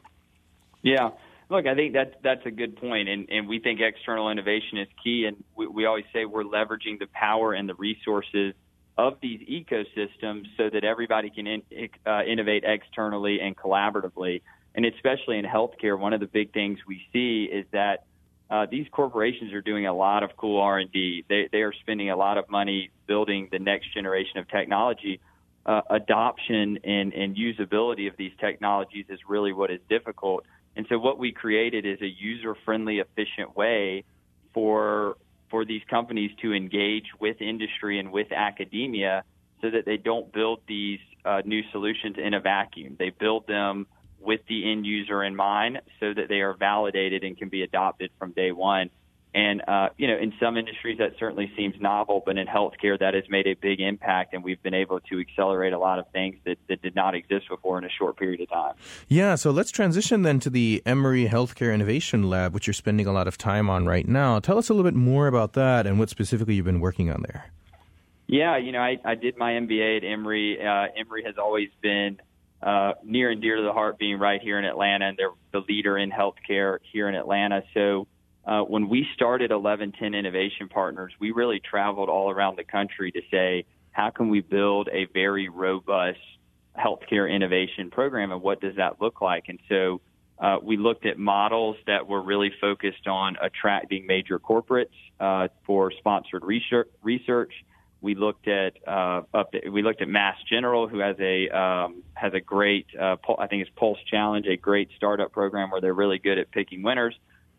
Yeah. 0.83 1.09
Look, 1.49 1.65
I 1.65 1.75
think 1.75 1.93
that's 1.93 2.13
that's 2.23 2.45
a 2.45 2.51
good 2.51 2.75
point, 2.75 3.07
and 3.07 3.29
and 3.29 3.47
we 3.47 3.59
think 3.59 3.79
external 3.79 4.29
innovation 4.29 4.79
is 4.79 4.87
key, 5.01 5.25
and 5.25 5.43
we, 5.55 5.65
we 5.65 5.85
always 5.85 6.03
say 6.11 6.25
we're 6.25 6.43
leveraging 6.43 6.99
the 6.99 7.07
power 7.13 7.53
and 7.53 7.69
the 7.69 7.75
resources 7.75 8.53
of 8.97 9.13
these 9.21 9.39
ecosystems 9.47 10.45
so 10.57 10.69
that 10.69 10.83
everybody 10.83 11.29
can 11.29 11.47
in, 11.47 11.61
uh, 12.05 12.23
innovate 12.23 12.63
externally 12.65 13.39
and 13.41 13.55
collaboratively. 13.55 14.41
And 14.77 14.85
especially 14.85 15.39
in 15.39 15.45
healthcare, 15.45 15.99
one 15.99 16.13
of 16.13 16.19
the 16.19 16.27
big 16.27 16.53
things 16.53 16.77
we 16.87 17.01
see 17.11 17.49
is 17.51 17.65
that 17.71 18.05
uh, 18.49 18.67
these 18.69 18.85
corporations 18.91 19.51
are 19.51 19.61
doing 19.61 19.87
a 19.87 19.93
lot 19.93 20.21
of 20.21 20.37
cool 20.37 20.61
R&D. 20.61 21.25
They, 21.27 21.49
they 21.51 21.63
are 21.63 21.73
spending 21.81 22.11
a 22.11 22.15
lot 22.15 22.37
of 22.37 22.47
money 22.49 22.91
building 23.07 23.49
the 23.51 23.57
next 23.57 23.91
generation 23.93 24.37
of 24.37 24.47
technology. 24.47 25.19
Uh, 25.65 25.81
adoption 25.89 26.77
and, 26.83 27.11
and 27.11 27.35
usability 27.35 28.07
of 28.07 28.15
these 28.17 28.31
technologies 28.39 29.05
is 29.09 29.19
really 29.27 29.51
what 29.51 29.71
is 29.71 29.79
difficult. 29.89 30.45
And 30.75 30.85
so 30.87 30.99
what 30.99 31.17
we 31.17 31.31
created 31.31 31.85
is 31.85 31.99
a 32.01 32.07
user-friendly, 32.07 32.99
efficient 32.99 33.57
way 33.57 34.05
for 34.53 35.17
for 35.49 35.63
these 35.63 35.81
companies 35.89 36.29
to 36.41 36.53
engage 36.53 37.05
with 37.21 37.41
industry 37.41 37.99
and 37.99 38.11
with 38.11 38.33
academia 38.33 39.23
so 39.61 39.69
that 39.69 39.85
they 39.85 39.95
don't 39.95 40.31
build 40.33 40.59
these 40.67 40.99
uh, 41.23 41.41
new 41.45 41.61
solutions 41.71 42.17
in 42.17 42.33
a 42.33 42.41
vacuum. 42.41 42.97
They 42.99 43.11
build 43.11 43.47
them 43.47 43.87
with 44.19 44.41
the 44.47 44.71
end 44.71 44.85
user 44.85 45.23
in 45.23 45.35
mind 45.35 45.81
so 45.99 46.13
that 46.13 46.27
they 46.29 46.41
are 46.41 46.53
validated 46.53 47.23
and 47.23 47.37
can 47.37 47.49
be 47.49 47.61
adopted 47.61 48.11
from 48.19 48.31
day 48.31 48.51
one. 48.51 48.89
And, 49.33 49.61
uh, 49.67 49.89
you 49.97 50.07
know, 50.07 50.17
in 50.17 50.33
some 50.39 50.57
industries 50.57 50.97
that 50.97 51.11
certainly 51.19 51.51
seems 51.55 51.75
novel, 51.79 52.23
but 52.25 52.37
in 52.37 52.47
healthcare 52.47 52.97
that 52.97 53.13
has 53.13 53.25
made 53.29 53.45
a 53.45 53.53
big 53.53 53.79
impact 53.79 54.33
and 54.33 54.43
we've 54.43 54.61
been 54.63 54.73
able 54.73 54.99
to 55.01 55.19
accelerate 55.19 55.73
a 55.73 55.77
lot 55.77 55.99
of 55.99 56.09
things 56.11 56.37
that, 56.45 56.57
that 56.69 56.81
did 56.81 56.95
not 56.95 57.13
exist 57.13 57.47
before 57.47 57.77
in 57.77 57.83
a 57.83 57.89
short 57.89 58.17
period 58.17 58.41
of 58.41 58.49
time. 58.49 58.73
Yeah, 59.07 59.35
so 59.35 59.51
let's 59.51 59.69
transition 59.69 60.23
then 60.23 60.39
to 60.39 60.49
the 60.49 60.81
Emory 60.87 61.27
Healthcare 61.27 61.71
Innovation 61.71 62.29
Lab, 62.29 62.53
which 62.53 62.65
you're 62.65 62.73
spending 62.73 63.05
a 63.05 63.11
lot 63.11 63.27
of 63.27 63.37
time 63.37 63.69
on 63.69 63.85
right 63.85 64.07
now. 64.07 64.39
Tell 64.39 64.57
us 64.57 64.69
a 64.69 64.73
little 64.73 64.89
bit 64.89 64.97
more 64.97 65.27
about 65.27 65.53
that 65.53 65.85
and 65.85 65.99
what 65.99 66.09
specifically 66.09 66.55
you've 66.55 66.65
been 66.65 66.79
working 66.79 67.11
on 67.11 67.21
there. 67.21 67.51
Yeah, 68.27 68.57
you 68.57 68.71
know, 68.71 68.81
I, 68.81 68.97
I 69.05 69.15
did 69.15 69.37
my 69.37 69.51
MBA 69.53 69.97
at 69.97 70.03
Emory. 70.03 70.59
Uh, 70.59 70.87
Emory 70.97 71.23
has 71.25 71.35
always 71.37 71.69
been 71.81 72.19
uh, 72.61 72.93
near 73.03 73.31
and 73.31 73.41
dear 73.41 73.57
to 73.57 73.63
the 73.63 73.73
heart 73.73 73.97
being 73.97 74.19
right 74.19 74.41
here 74.41 74.57
in 74.57 74.65
Atlanta, 74.65 75.05
and 75.07 75.17
they're 75.17 75.31
the 75.51 75.65
leader 75.67 75.97
in 75.97 76.11
healthcare 76.11 76.79
here 76.91 77.07
in 77.07 77.15
Atlanta. 77.15 77.63
So, 77.73 78.07
uh, 78.45 78.61
when 78.61 78.87
we 78.87 79.05
started 79.13 79.51
1110 79.51 80.13
Innovation 80.13 80.69
Partners, 80.69 81.11
we 81.19 81.31
really 81.31 81.59
traveled 81.59 82.07
all 82.07 82.31
around 82.31 82.57
the 82.57 82.63
country 82.63 83.11
to 83.11 83.21
say, 83.29 83.65
how 83.91 84.09
can 84.09 84.29
we 84.29 84.39
build 84.41 84.87
a 84.91 85.05
very 85.13 85.49
robust 85.49 86.19
healthcare 86.77 87.29
innovation 87.29 87.89
program 87.89 88.31
and 88.31 88.41
what 88.41 88.61
does 88.61 88.75
that 88.77 89.01
look 89.01 89.21
like? 89.21 89.45
And 89.49 89.59
so 89.67 89.99
uh, 90.39 90.57
we 90.61 90.77
looked 90.77 91.05
at 91.05 91.17
models 91.17 91.77
that 91.87 92.07
were 92.07 92.21
really 92.21 92.51
focused 92.61 93.07
on 93.07 93.37
attracting 93.41 94.05
major 94.05 94.39
corporates 94.39 94.95
uh, 95.19 95.47
for 95.65 95.91
sponsored 95.91 96.43
research. 96.43 96.87
research. 97.01 97.51
We 98.01 98.15
looked 98.15 98.47
at 98.47 98.73
uh, 98.87 99.21
up 99.33 99.51
to, 99.53 99.69
we 99.69 99.81
looked 99.81 100.01
at 100.01 100.07
Mass 100.07 100.37
General, 100.49 100.87
who 100.87 100.99
has 100.99 101.15
a 101.19 101.49
um, 101.49 102.03
has 102.13 102.33
a 102.33 102.39
great 102.39 102.85
uh, 102.99 103.17
I 103.39 103.47
think 103.47 103.63
it's 103.63 103.71
Pulse 103.75 103.99
Challenge, 104.09 104.45
a 104.47 104.57
great 104.57 104.89
startup 104.95 105.31
program 105.31 105.71
where 105.71 105.81
they're 105.81 105.93
really 105.93 106.19
good 106.19 106.37
at 106.37 106.51
picking 106.51 106.83
winners. 106.83 107.15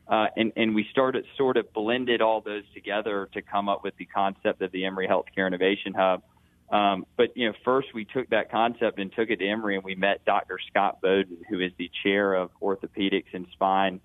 Uh, 0.09 0.27
and, 0.37 0.53
and 0.57 0.75
we 0.75 0.87
started 0.91 1.25
sort 1.37 1.59
of 1.59 1.71
blended 1.75 2.23
all 2.23 2.41
those 2.41 2.63
together 2.73 3.29
to 3.35 3.43
come 3.43 3.69
up 3.69 3.85
with 3.85 3.95
the 3.99 4.07
concept 4.07 4.63
of 4.63 4.73
the 4.73 4.87
Emory 4.87 5.07
Healthcare 5.07 5.47
Innovation 5.47 5.93
Hub. 5.93 6.23
Um, 6.71 7.07
but 7.17 7.37
you 7.37 7.49
know, 7.49 7.55
first 7.65 7.89
we 7.95 8.05
took 8.05 8.31
that 8.31 8.51
concept 8.51 8.99
and 8.99 9.13
took 9.13 9.31
it 9.31 9.37
to 9.37 9.47
Emory, 9.47 9.77
and 9.77 9.85
we 9.85 9.95
met 9.95 10.25
Dr. 10.25 10.59
Scott 10.71 11.01
Boden, 11.01 11.39
who 11.49 11.61
is 11.61 11.73
the 11.79 11.91
chair 12.03 12.35
of 12.35 12.51
orthopedics 12.63 13.33
and 13.33 13.47
spine 13.53 14.01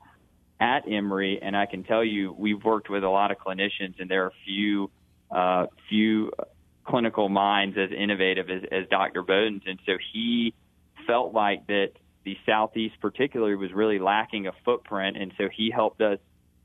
at 0.59 0.83
Emory. 0.89 1.39
And 1.41 1.55
I 1.55 1.65
can 1.65 1.83
tell 1.83 2.03
you, 2.03 2.33
we've 2.37 2.63
worked 2.63 2.89
with 2.89 3.03
a 3.03 3.09
lot 3.09 3.31
of 3.31 3.37
clinicians, 3.37 3.99
and 3.99 4.09
there 4.09 4.25
are 4.25 4.31
few 4.45 4.91
uh, 5.33 5.65
few 5.89 6.31
clinical 6.85 7.29
minds 7.29 7.77
as 7.77 7.89
innovative 7.91 8.49
as, 8.49 8.61
as 8.71 8.87
Dr. 8.89 9.23
Boden's. 9.23 9.63
And 9.65 9.79
so 9.85 9.93
he 10.13 10.53
felt 11.07 11.33
like 11.33 11.67
that 11.67 11.91
the 12.23 12.37
southeast 12.45 12.95
particularly 13.01 13.55
was 13.55 13.71
really 13.73 13.99
lacking 13.99 14.47
a 14.47 14.51
footprint, 14.63 15.17
and 15.17 15.33
so 15.37 15.49
he 15.53 15.71
helped 15.71 16.01
us 16.01 16.19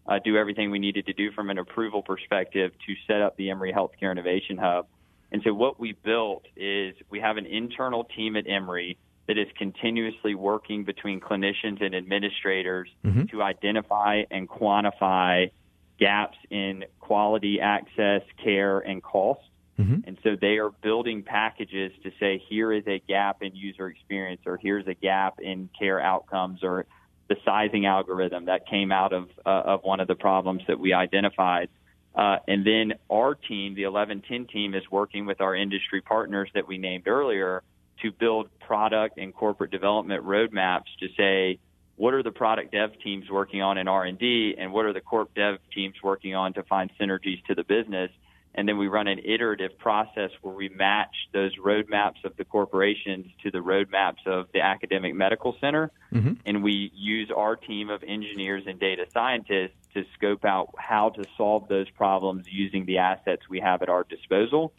uh, 0.07 0.19
do 0.25 0.37
everything 0.37 0.71
we 0.71 0.79
needed 0.79 1.07
to 1.07 1.13
do 1.13 1.33
from 1.33 1.51
an 1.51 1.59
approval 1.59 2.03
perspective 2.03 2.73
to 2.87 2.95
set 3.07 3.21
up 3.21 3.37
the 3.37 3.51
Emory 3.51 3.73
Healthcare 3.73 4.13
Innovation 4.13 4.57
Hub. 4.57 4.87
And 5.31 5.43
so 5.45 5.53
what 5.53 5.79
we 5.79 5.93
built 5.93 6.47
is 6.57 6.95
we 7.11 7.21
have 7.21 7.37
an 7.37 7.47
internal 7.47 8.05
team 8.05 8.37
at 8.37 8.49
Emory 8.49 8.97
that 9.27 9.37
is 9.37 9.47
continuously 9.59 10.35
working 10.35 10.85
between 10.85 11.21
clinicians 11.21 11.85
and 11.85 11.95
administrators 11.95 12.89
mm-hmm. 13.05 13.25
to 13.25 13.43
identify 13.43 14.23
and 14.31 14.49
quantify 14.49 15.51
gaps 15.99 16.39
in 16.51 16.85
quality 17.01 17.61
access, 17.61 18.23
care, 18.43 18.79
and 18.79 19.03
cost. 19.03 19.41
Mm-hmm. 19.79 20.01
And 20.09 20.19
so 20.23 20.37
they 20.41 20.59
are 20.59 20.71
building 20.71 21.23
packages 21.23 21.93
to 22.03 22.11
say, 22.19 22.43
here 22.49 22.73
is 22.73 22.85
a 22.87 23.01
gap 23.07 23.43
in 23.43 23.55
user 23.55 23.89
experience, 23.89 24.43
or 24.45 24.57
here's 24.57 24.87
a 24.89 24.95
gap 24.95 25.41
in 25.41 25.69
care 25.79 26.01
outcomes, 26.01 26.61
or 26.63 26.87
the 27.29 27.37
sizing 27.45 27.87
algorithm 27.87 28.47
that 28.47 28.67
came 28.67 28.91
out 28.91 29.13
of 29.13 29.29
uh, 29.47 29.63
of 29.67 29.85
one 29.85 30.01
of 30.01 30.09
the 30.09 30.15
problems 30.15 30.63
that 30.67 30.79
we 30.79 30.93
identified. 30.93 31.69
Uh, 32.15 32.39
and 32.49 32.67
then 32.67 32.95
our 33.11 33.35
team, 33.35 33.75
the 33.75 33.87
1110 33.87 34.47
team, 34.53 34.75
is 34.75 34.83
working 34.91 35.27
with 35.27 35.41
our 35.41 35.55
industry 35.55 36.01
partners 36.01 36.51
that 36.55 36.67
we 36.67 36.79
named 36.79 37.07
earlier 37.07 37.63
to 38.03 38.11
build 38.11 38.49
product 38.59 39.19
and 39.19 39.33
corporate 39.35 39.71
development 39.71 40.25
roadmaps 40.25 40.87
to 40.99 41.07
say 41.17 41.59
what 41.99 42.15
are 42.15 42.23
the 42.23 42.33
product 42.33 42.73
dev 42.73 42.91
teams 43.05 43.29
working 43.31 43.61
on 43.61 43.77
in 43.77 43.87
R&D 43.87 44.55
and 44.59 44.73
what 44.73 44.87
are 44.87 44.95
the 44.95 45.01
corp 45.01 45.35
dev 45.35 45.59
teams 45.75 45.95
working 46.03 46.35
on 46.35 46.55
to 46.55 46.63
find 46.63 46.91
synergies 46.99 47.45
to 47.45 47.55
the 47.55 47.65
business 47.65 48.11
and 48.59 48.69
then 48.69 48.77
we 48.77 48.89
run 48.89 49.07
an 49.07 49.21
iterative 49.25 49.79
process 49.79 50.31
where 50.43 50.53
we 50.53 50.69
match 50.69 51.15
those 51.33 51.57
roadmaps 51.59 52.25
of 52.25 52.37
the 52.37 52.45
corporations 52.45 53.27
to 53.45 53.53
the 53.53 53.59
roadmaps 53.59 54.27
of 54.27 54.49
the 54.53 54.61
academic 54.61 55.15
medical 55.15 55.57
center. 55.61 55.93
Mm-hmm. 56.13 56.33
And 56.45 56.65
we 56.65 56.91
use 56.93 57.31
our 57.31 57.55
team 57.55 57.89
of 57.89 58.03
engineers 58.03 58.65
and 58.67 58.81
data 58.81 59.07
scientists 59.13 59.77
to 59.95 60.05
scope 60.15 60.45
out 60.45 60.75
how 60.77 61.11
to 61.11 61.25
solve 61.37 61.69
those 61.69 61.89
problems 61.91 62.47
using 62.51 62.85
the 62.85 62.99
assets 62.99 63.43
we 63.49 63.61
have 63.61 63.81
at 63.83 63.89
our 63.89 64.03
disposal. 64.03 64.73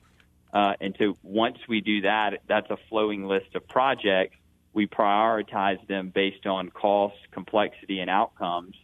Uh, 0.51 0.73
and 0.81 0.93
so 0.99 1.15
once 1.23 1.59
we 1.69 1.79
do 1.79 2.01
that, 2.01 2.41
that's 2.49 2.69
a 2.71 2.77
flowing 2.89 3.27
list 3.27 3.55
of 3.55 3.65
projects. 3.65 4.35
We 4.79 4.87
prioritize 4.87 5.85
them 5.87 6.09
based 6.15 6.45
on 6.45 6.69
cost, 6.69 7.17
complexity, 7.33 7.99
and 7.99 8.09
outcomes. 8.09 8.77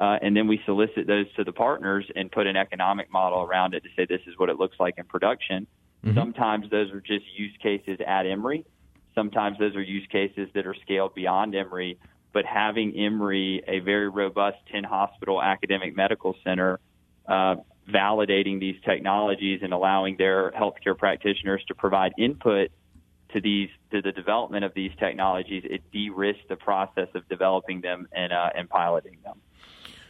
Uh, 0.00 0.16
and 0.22 0.34
then 0.34 0.48
we 0.48 0.58
solicit 0.64 1.06
those 1.06 1.30
to 1.34 1.44
the 1.44 1.52
partners 1.52 2.06
and 2.16 2.32
put 2.32 2.46
an 2.46 2.56
economic 2.56 3.12
model 3.12 3.42
around 3.42 3.74
it 3.74 3.82
to 3.82 3.90
say 3.94 4.06
this 4.06 4.22
is 4.26 4.32
what 4.38 4.48
it 4.48 4.58
looks 4.58 4.76
like 4.80 4.94
in 4.96 5.04
production. 5.04 5.66
Mm-hmm. 6.02 6.16
Sometimes 6.16 6.70
those 6.70 6.90
are 6.90 7.02
just 7.02 7.26
use 7.36 7.52
cases 7.62 7.98
at 8.06 8.24
Emory. 8.24 8.64
Sometimes 9.14 9.58
those 9.58 9.76
are 9.76 9.82
use 9.82 10.06
cases 10.10 10.48
that 10.54 10.66
are 10.66 10.74
scaled 10.80 11.14
beyond 11.14 11.54
Emory. 11.54 11.98
But 12.32 12.46
having 12.46 12.96
Emory, 12.96 13.62
a 13.68 13.80
very 13.80 14.08
robust 14.08 14.56
10 14.72 14.84
hospital 14.84 15.42
academic 15.42 15.94
medical 15.94 16.34
center, 16.44 16.80
uh, 17.28 17.56
validating 17.86 18.58
these 18.58 18.76
technologies 18.86 19.60
and 19.62 19.74
allowing 19.74 20.16
their 20.16 20.50
healthcare 20.52 20.96
practitioners 20.96 21.62
to 21.68 21.74
provide 21.74 22.14
input 22.16 22.70
to 23.36 23.40
these 23.42 23.68
to 23.90 24.00
the 24.00 24.12
development 24.12 24.64
of 24.64 24.72
these 24.74 24.90
technologies, 24.98 25.62
it 25.66 25.82
de-risks 25.92 26.42
the 26.48 26.56
process 26.56 27.08
of 27.14 27.28
developing 27.28 27.82
them 27.82 28.08
and 28.12 28.32
uh, 28.32 28.50
and 28.56 28.68
piloting 28.68 29.18
them. 29.22 29.40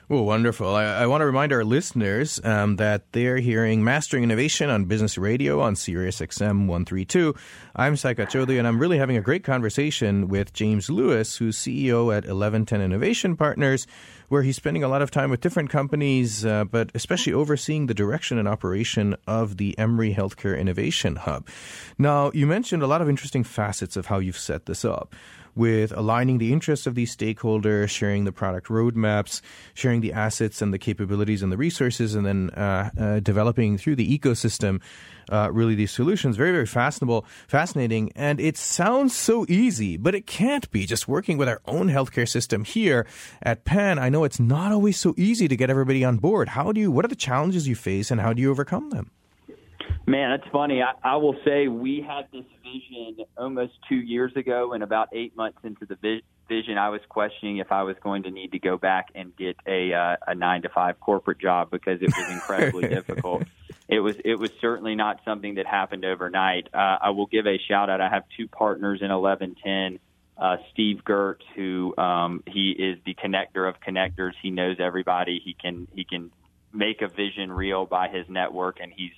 Well, 0.09 0.25
wonderful. 0.25 0.73
I, 0.73 0.85
I, 0.85 1.07
want 1.09 1.23
to 1.23 1.27
remind 1.27 1.53
our 1.53 1.65
listeners 1.65 2.41
um, 2.45 2.77
that 2.77 3.11
they're 3.11 3.39
hearing 3.39 3.83
Mastering 3.83 4.23
Innovation 4.23 4.71
on 4.71 4.85
Business 4.85 5.19
Radio 5.19 5.61
on 5.61 5.75
Sirius 5.75 6.21
XM 6.21 6.69
132. 6.69 7.35
I'm 7.75 7.95
Saikat 7.95 8.31
Chaudhuri, 8.31 8.57
and 8.57 8.69
I'm 8.69 8.79
really 8.79 8.99
having 8.99 9.17
a 9.17 9.21
great 9.21 9.43
conversation 9.43 10.29
with 10.29 10.53
James 10.53 10.89
Lewis, 10.89 11.39
who's 11.39 11.59
CEO 11.59 12.03
at 12.17 12.23
1110 12.23 12.81
Innovation 12.83 13.37
Partners, 13.37 13.89
where 14.29 14.43
he's 14.43 14.57
spending 14.57 14.83
a 14.83 14.89
lot 14.89 15.03
of 15.03 15.11
time 15.11 15.31
with 15.31 15.41
different 15.41 15.71
companies, 15.71 16.45
uh, 16.45 16.65
but 16.65 16.91
especially 16.95 17.33
overseeing 17.33 17.87
the 17.87 17.95
direction 17.95 18.39
and 18.39 18.49
operation 18.49 19.17
of 19.27 19.57
the 19.57 19.79
Emory 19.79 20.15
Healthcare 20.15 20.59
Innovation 20.59 21.17
Hub. 21.17 21.47
Now, 21.99 22.31
you 22.35 22.47
mentioned 22.47 22.83
a 22.83 22.87
lot 22.87 23.03
of 23.03 23.09
interesting 23.09 23.45
facets 23.45 23.97
of 23.97 24.07
how 24.07 24.19
you've 24.19 24.39
set 24.39 24.67
this 24.67 24.85
up 24.85 25.15
with 25.57 25.91
aligning 25.97 26.39
the 26.39 26.53
interests 26.53 26.87
of 26.87 26.95
these 26.95 27.17
stakeholders, 27.17 27.89
sharing 27.89 28.25
the 28.25 28.33
product 28.33 28.69
roadmaps, 28.69 29.41
sharing 29.75 30.03
the 30.03 30.13
assets 30.13 30.61
and 30.61 30.73
the 30.73 30.79
capabilities 30.79 31.43
and 31.43 31.51
the 31.51 31.57
resources, 31.57 32.15
and 32.15 32.27
then 32.27 32.51
uh, 32.51 32.91
uh, 32.99 33.21
developing 33.21 33.79
through 33.79 33.97
the 33.97 34.19
ecosystem 34.19 34.81
uh, 35.31 35.49
really 35.53 35.75
these 35.75 35.91
solutions. 35.91 36.37
Very, 36.37 36.53
very 36.53 36.67
fascinating, 36.67 37.23
fascinating. 37.49 38.13
And 38.15 38.39
it 38.39 38.57
sounds 38.57 39.17
so 39.17 39.45
easy, 39.49 39.97
but 39.97 40.15
it 40.15 40.27
can't 40.27 40.71
be. 40.71 40.87
Just 40.87 41.09
working 41.09 41.37
with 41.37 41.49
our 41.49 41.61
own 41.67 41.89
healthcare 41.89 42.29
system 42.29 42.65
here 42.65 43.07
at 43.43 43.65
Penn, 43.65 43.99
I 43.99 44.09
know 44.09 44.16
it's 44.25 44.41
not 44.41 44.73
always 44.73 44.99
so 44.99 45.15
easy 45.17 45.49
to 45.49 45.57
get 45.57 45.71
everybody 45.71 46.05
on 46.05 46.17
board. 46.17 46.49
How 46.49 46.73
do 46.73 46.81
you, 46.81 46.91
what 46.91 47.05
are 47.05 47.09
the 47.09 47.17
challenges 47.17 47.67
you 47.67 47.75
face 47.75 48.11
and 48.11 48.21
how 48.21 48.33
do 48.33 48.43
you 48.43 48.51
overcome 48.51 48.91
them? 48.91 49.11
Man, 50.07 50.33
it's 50.33 50.47
funny. 50.53 50.83
I, 50.83 50.93
I 51.03 51.17
will 51.17 51.37
say 51.45 51.67
we 51.67 52.01
had 52.07 52.29
this 52.33 52.45
vision 52.63 53.25
almost 53.37 53.73
two 53.89 53.97
years 53.97 54.33
ago, 54.37 54.73
and 54.73 54.85
about 54.85 55.09
eight 55.13 55.37
months 55.37 55.59
into 55.65 55.85
the 55.85 56.21
vision, 56.49 56.79
I 56.79 56.91
was 56.91 57.01
questioning 57.09 57.59
if 57.59 57.73
I 57.73 57.83
was 57.83 57.97
going 58.03 58.23
to 58.23 58.31
need 58.31 58.53
to 58.53 58.61
go 58.61 58.77
back 58.77 59.09
and 59.17 59.37
get 59.37 59.57
a 59.67 59.93
uh, 59.93 60.17
a 60.29 60.35
nine 60.35 60.63
to 60.63 60.69
five 60.69 61.01
corporate 61.01 61.41
job 61.41 61.71
because 61.73 62.01
it 62.03 62.17
was 62.17 62.31
incredibly 62.31 62.89
difficult. 62.95 63.45
It 63.89 63.99
was 63.99 64.17
it 64.25 64.39
was 64.39 64.51
certainly 64.61 64.95
not 64.95 65.21
something 65.25 65.57
that 65.57 65.67
happened 65.67 66.05
overnight. 66.05 66.69
Uh, 66.73 66.99
I 67.01 67.11
will 67.11 67.27
give 67.27 67.47
a 67.47 67.59
shout 67.59 67.91
out. 67.91 68.01
I 68.01 68.09
have 68.09 68.25
two 68.37 68.47
partners 68.47 69.01
in 69.03 69.11
eleven 69.11 69.57
ten. 69.63 69.99
Uh, 70.39 70.57
Steve 70.73 71.01
Gertz, 71.05 71.41
who 71.55 71.97
um, 71.97 72.43
he 72.47 72.71
is 72.71 72.99
the 73.07 73.15
connector 73.15 73.69
of 73.69 73.81
connectors. 73.81 74.33
He 74.43 74.51
knows 74.51 74.77
everybody. 74.79 75.41
He 75.43 75.55
can 75.55 75.89
he 75.95 76.05
can 76.05 76.31
make 76.73 77.01
a 77.01 77.09
vision 77.09 77.51
real 77.51 77.87
by 77.87 78.09
his 78.09 78.27
network, 78.29 78.79
and 78.81 78.93
he's 78.95 79.13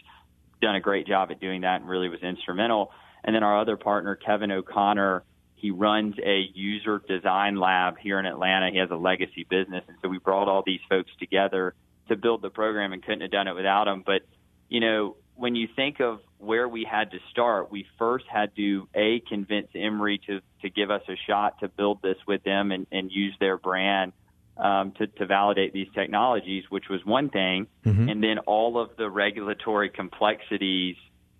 done 0.63 0.77
a 0.77 0.81
great 0.81 1.07
job 1.07 1.31
at 1.31 1.41
doing 1.41 1.63
that 1.63 1.81
and 1.81 1.89
really 1.89 2.09
was 2.09 2.21
instrumental. 2.23 2.93
And 3.25 3.35
then 3.35 3.43
our 3.43 3.61
other 3.61 3.77
partner, 3.77 4.15
Kevin 4.15 4.53
O'Connor, 4.53 5.25
he 5.57 5.71
runs 5.73 6.15
a 6.25 6.49
user 6.55 7.03
design 7.09 7.57
lab 7.57 7.99
here 7.99 8.21
in 8.21 8.27
Atlanta. 8.27 8.71
He 8.71 8.79
has 8.79 8.91
a 8.91 8.97
legacy 8.97 9.45
business. 9.49 9.85
And 9.89 9.97
so 10.01 10.09
we 10.09 10.19
brought 10.19 10.49
all 10.49 10.63
these 10.65 10.81
folks 10.89 11.11
together 11.19 11.75
to 12.09 12.17
build 12.17 12.43
the 12.43 12.51
program 12.51 12.93
and 12.93 13.03
couldn't 13.03 13.23
have 13.23 13.31
done 13.33 13.49
it 13.49 13.55
without 13.55 13.85
them. 13.85 14.03
But, 14.07 14.23
you 14.69 14.81
know, 14.81 15.17
when 15.35 15.57
you 15.57 15.69
think 15.75 16.01
of 16.01 16.21
where 16.39 16.69
we 16.69 16.87
had 16.89 17.11
to 17.11 17.19
start, 17.31 17.71
we 17.71 17.87
first 17.99 18.25
had 18.31 18.55
to 18.57 18.89
a 18.95 19.21
convince 19.29 19.69
Emory 19.75 20.21
to 20.27 20.41
to 20.63 20.71
give 20.71 20.91
us 20.91 21.03
a 21.09 21.17
shot 21.27 21.61
to 21.61 21.69
build 21.69 22.03
this 22.03 22.17
with 22.27 22.43
them 22.45 22.73
and, 22.73 22.87
and 22.91 23.11
use 23.11 23.35
their 23.41 23.57
brand 23.57 24.13
um, 24.57 24.93
to, 24.99 25.07
to 25.07 25.27
validate 25.27 25.73
these 25.73 25.89
technologies, 25.95 26.65
which 26.69 26.89
was 26.89 27.05
one 27.05 27.31
thing, 27.31 27.67
mm-hmm. 27.85 28.09
and 28.09 28.23
then 28.23 28.39
all 28.41 28.81
of 28.81 28.91
the 28.97 29.09
regulatory 29.09 29.89
complexities 29.89 30.97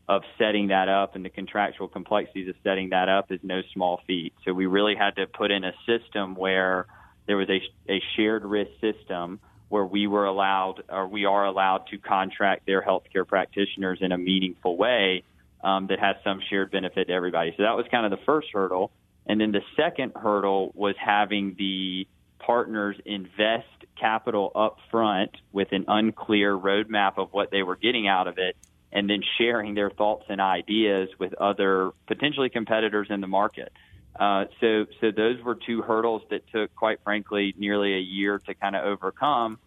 of 0.09 0.23
setting 0.39 0.69
that 0.69 0.89
up 0.89 1.17
and 1.17 1.25
the 1.25 1.29
contractual 1.29 1.89
complexities 1.89 2.49
of 2.49 2.55
setting 2.65 2.91
that 2.91 3.09
up 3.09 3.31
is 3.31 3.41
no 3.43 3.61
small 3.75 4.01
feat. 4.07 4.33
So 4.45 4.55
we 4.55 4.67
really 4.67 4.95
had 4.95 5.17
to 5.17 5.27
put 5.27 5.51
in 5.51 5.65
a 5.65 5.73
system 5.85 6.35
where 6.35 6.87
there 7.27 7.37
was 7.37 7.49
a, 7.51 7.61
a 7.93 8.01
shared 8.17 8.45
risk 8.45 8.71
system 8.81 9.41
where 9.69 9.85
we 9.85 10.07
were 10.07 10.25
allowed 10.25 10.83
or 10.89 11.07
we 11.07 11.25
are 11.25 11.45
allowed 11.45 11.87
to 11.89 11.99
contract 11.99 12.67
their 12.67 12.83
healthcare 12.83 13.27
practitioners 13.27 13.99
in 14.01 14.13
a 14.13 14.19
meaningful 14.19 14.77
way 14.77 15.23
um, 15.63 15.89
that 15.89 15.99
has 15.99 16.17
some 16.25 16.41
shared 16.49 16.71
benefit 16.71 17.09
to 17.09 17.13
everybody. 17.13 17.53
So 17.57 17.63
that 17.65 17.77
was 17.77 17.87
kind 17.91 18.05
of 18.05 18.19
the 18.19 18.25
first 18.25 18.49
hurdle. 18.53 18.91
And 19.27 19.41
then 19.41 19.53
the 19.53 19.63
second 19.77 20.13
hurdle 20.17 20.73
was 20.75 20.95
having 20.99 21.55
the 21.59 22.07
partners 22.39 22.97
invest 23.05 23.67
capital 24.01 24.53
up 24.55 24.79
front 24.91 25.33
with 25.53 25.69
an 25.73 25.85
unclear 25.89 26.57
roadmap 26.57 27.19
of 27.19 27.33
what 27.33 27.51
they 27.51 27.63
were 27.63 27.77
getting 27.77 28.09
out 28.09 28.29
of 28.29 28.39
it 28.39 28.57
and 28.91 29.11
then 29.11 29.21
sharing 29.37 29.75
their 29.75 29.91
thoughts 29.91 30.25
and 30.29 30.41
ideas 30.41 31.11
with 31.19 31.35
other 31.35 31.91
potentially 32.07 32.49
competitors 32.49 33.09
in 33.11 33.21
the 33.21 33.27
market. 33.27 33.73
Uh, 34.19 34.45
so, 34.61 34.87
so 35.01 35.11
those 35.11 35.41
were 35.43 35.55
two 35.55 35.83
hurdles 35.83 36.23
that 36.31 36.43
took, 36.53 36.75
quite 36.75 37.01
frankly, 37.05 37.55
nearly 37.57 37.95
a 37.95 38.01
year 38.01 38.39
to 38.39 38.55
kind 38.55 38.75
of 38.75 38.85
overcome. 38.85 39.59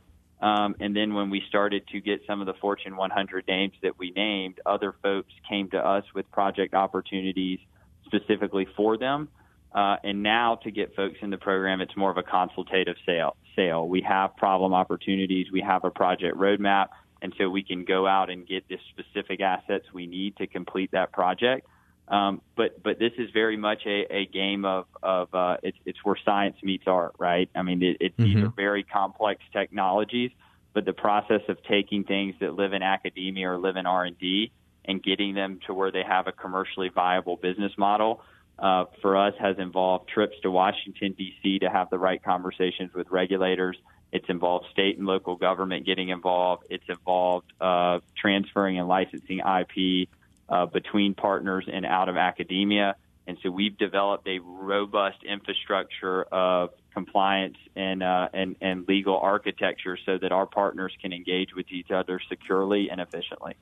Um, 0.41 0.75
and 0.79 0.95
then 0.95 1.13
when 1.13 1.29
we 1.29 1.43
started 1.47 1.87
to 1.89 2.01
get 2.01 2.21
some 2.25 2.41
of 2.41 2.47
the 2.47 2.53
Fortune 2.55 2.97
100 2.97 3.47
names 3.47 3.73
that 3.83 3.97
we 3.99 4.11
named, 4.11 4.59
other 4.65 4.95
folks 5.03 5.31
came 5.47 5.69
to 5.69 5.77
us 5.77 6.03
with 6.15 6.29
project 6.31 6.73
opportunities 6.73 7.59
specifically 8.05 8.67
for 8.75 8.97
them. 8.97 9.29
Uh, 9.73 9.95
and 10.03 10.21
now 10.21 10.55
to 10.55 10.71
get 10.71 10.95
folks 10.95 11.17
in 11.21 11.29
the 11.29 11.37
program, 11.37 11.79
it's 11.79 11.95
more 11.95 12.11
of 12.11 12.17
a 12.17 12.23
consultative 12.23 12.97
sale. 13.05 13.37
Sale. 13.55 13.87
We 13.87 14.01
have 14.01 14.35
problem 14.35 14.73
opportunities. 14.73 15.47
We 15.51 15.61
have 15.61 15.83
a 15.85 15.91
project 15.91 16.37
roadmap, 16.37 16.87
and 17.21 17.33
so 17.37 17.49
we 17.49 17.63
can 17.63 17.85
go 17.85 18.07
out 18.07 18.29
and 18.29 18.47
get 18.47 18.67
the 18.67 18.77
specific 18.89 19.41
assets 19.41 19.85
we 19.93 20.07
need 20.07 20.37
to 20.37 20.47
complete 20.47 20.91
that 20.91 21.11
project. 21.11 21.67
Um, 22.11 22.41
but 22.57 22.83
but 22.83 22.99
this 22.99 23.13
is 23.17 23.29
very 23.31 23.55
much 23.55 23.83
a, 23.85 24.05
a 24.13 24.25
game 24.25 24.65
of 24.65 24.85
of 25.01 25.33
uh, 25.33 25.57
it's 25.63 25.77
it's 25.85 25.99
where 26.03 26.17
science 26.25 26.57
meets 26.61 26.83
art, 26.85 27.13
right? 27.17 27.49
I 27.55 27.61
mean, 27.61 27.81
it, 27.81 27.97
it's 28.01 28.17
mm-hmm. 28.17 28.23
these 28.23 28.43
are 28.43 28.49
very 28.49 28.83
complex 28.83 29.41
technologies, 29.53 30.31
but 30.73 30.83
the 30.83 30.93
process 30.93 31.41
of 31.47 31.63
taking 31.63 32.03
things 32.03 32.35
that 32.41 32.53
live 32.53 32.73
in 32.73 32.83
academia 32.83 33.51
or 33.51 33.57
live 33.57 33.77
in 33.77 33.85
R 33.85 34.03
and 34.03 34.19
D 34.19 34.51
and 34.83 35.01
getting 35.01 35.35
them 35.35 35.59
to 35.67 35.73
where 35.73 35.89
they 35.89 36.03
have 36.03 36.27
a 36.27 36.33
commercially 36.33 36.89
viable 36.89 37.37
business 37.37 37.71
model 37.77 38.21
uh, 38.59 38.85
for 39.01 39.15
us 39.15 39.33
has 39.39 39.57
involved 39.57 40.09
trips 40.09 40.35
to 40.41 40.51
Washington, 40.51 41.13
D.C. 41.17 41.59
to 41.59 41.69
have 41.69 41.89
the 41.89 41.97
right 41.97 42.21
conversations 42.21 42.93
with 42.93 43.09
regulators. 43.09 43.77
It's 44.11 44.25
involved 44.27 44.65
state 44.71 44.97
and 44.97 45.07
local 45.07 45.37
government 45.37 45.85
getting 45.85 46.09
involved. 46.09 46.65
It's 46.69 46.83
involved 46.89 47.53
uh, 47.61 47.99
transferring 48.17 48.77
and 48.77 48.87
licensing 48.87 49.39
IP 49.39 50.09
uh, 50.51 50.65
between 50.65 51.13
partners 51.15 51.65
and 51.71 51.85
out 51.85 52.09
of 52.09 52.17
academia. 52.17 52.95
And 53.27 53.37
so 53.41 53.49
we've 53.49 53.77
developed 53.77 54.27
a 54.27 54.39
robust 54.39 55.23
infrastructure 55.23 56.23
of 56.23 56.71
compliance 56.93 57.57
and, 57.75 58.03
uh, 58.03 58.29
and, 58.33 58.55
and 58.61 58.87
legal 58.87 59.17
architecture 59.17 59.97
so 60.05 60.17
that 60.17 60.31
our 60.31 60.45
partners 60.45 60.93
can 61.01 61.13
engage 61.13 61.49
with 61.55 61.67
each 61.71 61.91
other 61.91 62.19
securely 62.29 62.89
and 62.89 63.01
efficiently. 63.01 63.55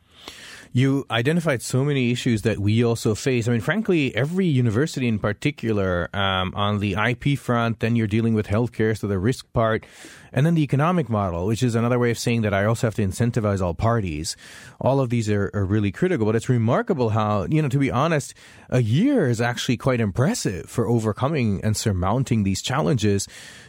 You 0.72 1.06
identified 1.10 1.62
so 1.62 1.84
many 1.84 2.12
issues 2.12 2.44
that 2.44 2.60
we 2.60 2.84
also 2.84 3.16
face. 3.16 3.48
I 3.48 3.52
mean, 3.52 3.62
frankly, 3.62 4.16
every 4.16 4.46
university 4.46 5.08
in 5.08 5.18
particular, 5.18 6.10
um, 6.14 6.54
on 6.56 6.80
the 6.80 6.94
IP 6.94 7.40
front, 7.40 7.80
then 7.80 7.96
you're 7.96 8.08
dealing 8.08 8.34
with 8.34 8.48
healthcare, 8.48 8.98
so 8.98 9.08
the 9.08 9.18
risk 9.18 9.52
part, 9.54 9.86
and 10.32 10.46
then 10.46 10.54
the 10.54 10.62
economic 10.62 11.10
model, 11.10 11.48
which 11.48 11.64
is 11.64 11.74
another 11.74 11.98
way 11.98 12.12
of 12.12 12.20
saying 12.20 12.42
that 12.44 12.54
I 12.54 12.66
also 12.66 12.88
have 12.88 12.96
to 12.96 13.02
incentivize 13.02 13.62
all 13.62 13.74
parties. 13.74 14.36
All 14.80 15.00
of 15.00 15.10
these 15.10 15.30
are, 15.30 15.50
are 15.54 15.66
really 15.66 15.92
critical, 15.92 16.26
but 16.26 16.36
it's 16.36 16.50
remarkable 16.50 17.10
how, 17.10 17.48
you 17.50 17.62
know, 17.62 17.70
to 17.70 17.80
be 17.80 17.90
honest, 17.90 18.34
a 18.70 18.82
year 18.82 19.28
is 19.28 19.42
actually 19.42 19.78
quite 19.78 20.00
impressive 20.00 20.70
for 20.70 20.88
overcoming 20.88 21.62
and 21.64 21.76
surmounting 21.76 22.44
these 22.44 22.62
challenges 22.62 23.19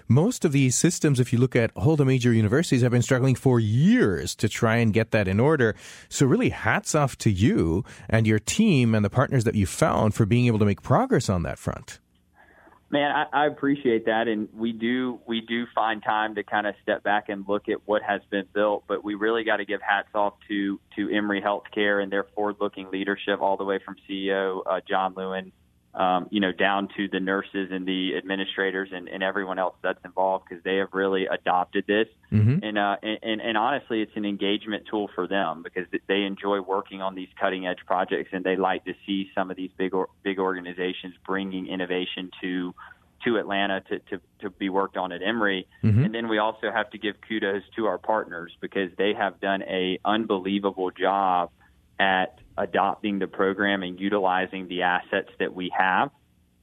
most 0.08 0.44
of 0.44 0.52
these 0.52 0.76
systems, 0.76 1.20
if 1.20 1.32
you 1.32 1.38
look 1.38 1.56
at 1.56 1.70
all 1.74 1.96
the 1.96 2.04
major 2.04 2.32
universities, 2.32 2.82
have 2.82 2.92
been 2.92 3.02
struggling 3.02 3.34
for 3.34 3.60
years 3.60 4.34
to 4.36 4.48
try 4.48 4.76
and 4.76 4.92
get 4.92 5.10
that 5.12 5.28
in 5.28 5.40
order. 5.40 5.74
So 6.08 6.26
really 6.26 6.50
hats 6.50 6.94
off 6.94 7.16
to 7.18 7.30
you 7.30 7.84
and 8.08 8.26
your 8.26 8.38
team 8.38 8.94
and 8.94 9.04
the 9.04 9.10
partners 9.10 9.44
that 9.44 9.54
you 9.54 9.66
found 9.66 10.14
for 10.14 10.26
being 10.26 10.46
able 10.46 10.58
to 10.58 10.64
make 10.64 10.82
progress 10.82 11.28
on 11.28 11.42
that 11.44 11.58
front. 11.58 11.98
Man, 12.92 13.12
I, 13.12 13.44
I 13.44 13.46
appreciate 13.46 14.06
that, 14.06 14.26
and 14.26 14.48
we 14.52 14.72
do 14.72 15.20
we 15.24 15.42
do 15.42 15.64
find 15.72 16.02
time 16.02 16.34
to 16.34 16.42
kind 16.42 16.66
of 16.66 16.74
step 16.82 17.04
back 17.04 17.28
and 17.28 17.44
look 17.46 17.68
at 17.68 17.86
what 17.86 18.02
has 18.02 18.20
been 18.30 18.46
built. 18.52 18.82
But 18.88 19.04
we 19.04 19.14
really 19.14 19.44
got 19.44 19.58
to 19.58 19.64
give 19.64 19.80
hats 19.80 20.08
off 20.12 20.34
to 20.48 20.80
to 20.96 21.08
Emory 21.08 21.40
Healthcare 21.40 22.02
and 22.02 22.10
their 22.10 22.24
forward-looking 22.34 22.90
leadership, 22.90 23.40
all 23.40 23.56
the 23.56 23.62
way 23.64 23.78
from 23.84 23.94
CEO 24.08 24.62
uh, 24.66 24.80
John 24.88 25.14
Lewin 25.16 25.52
um, 25.94 26.28
you 26.30 26.38
know, 26.38 26.52
down 26.52 26.88
to 26.96 27.08
the 27.08 27.18
nurses 27.18 27.70
and 27.72 27.86
the 27.86 28.16
administrators 28.16 28.90
and, 28.92 29.08
and 29.08 29.22
everyone 29.22 29.58
else 29.58 29.74
that's 29.82 29.98
involved 30.04 30.44
because 30.48 30.62
they 30.62 30.76
have 30.76 30.88
really 30.92 31.26
adopted 31.26 31.84
this. 31.86 32.06
Mm-hmm. 32.30 32.64
And, 32.64 32.78
uh, 32.78 32.96
and, 33.02 33.40
and 33.40 33.58
honestly, 33.58 34.00
it's 34.00 34.12
an 34.14 34.24
engagement 34.24 34.84
tool 34.88 35.10
for 35.14 35.26
them 35.26 35.64
because 35.64 35.86
they 36.06 36.22
enjoy 36.22 36.60
working 36.60 37.02
on 37.02 37.16
these 37.16 37.28
cutting 37.40 37.66
edge 37.66 37.80
projects 37.86 38.30
and 38.32 38.44
they 38.44 38.56
like 38.56 38.84
to 38.84 38.94
see 39.04 39.30
some 39.34 39.50
of 39.50 39.56
these 39.56 39.70
big, 39.76 39.92
or, 39.92 40.08
big 40.22 40.38
organizations 40.38 41.14
bringing 41.26 41.66
innovation 41.66 42.30
to, 42.40 42.72
to 43.24 43.36
Atlanta 43.36 43.80
to, 43.80 43.98
to, 43.98 44.20
to 44.42 44.50
be 44.50 44.68
worked 44.68 44.96
on 44.96 45.10
at 45.10 45.22
Emory. 45.22 45.66
Mm-hmm. 45.82 46.04
And 46.04 46.14
then 46.14 46.28
we 46.28 46.38
also 46.38 46.70
have 46.72 46.90
to 46.90 46.98
give 46.98 47.16
kudos 47.28 47.62
to 47.74 47.86
our 47.86 47.98
partners 47.98 48.52
because 48.60 48.90
they 48.96 49.12
have 49.12 49.40
done 49.40 49.62
a 49.64 49.98
unbelievable 50.04 50.92
job 50.92 51.50
at 51.98 52.38
adopting 52.60 53.18
the 53.18 53.26
program 53.26 53.82
and 53.82 53.98
utilizing 53.98 54.68
the 54.68 54.82
assets 54.82 55.30
that 55.38 55.54
we 55.54 55.72
have. 55.76 56.10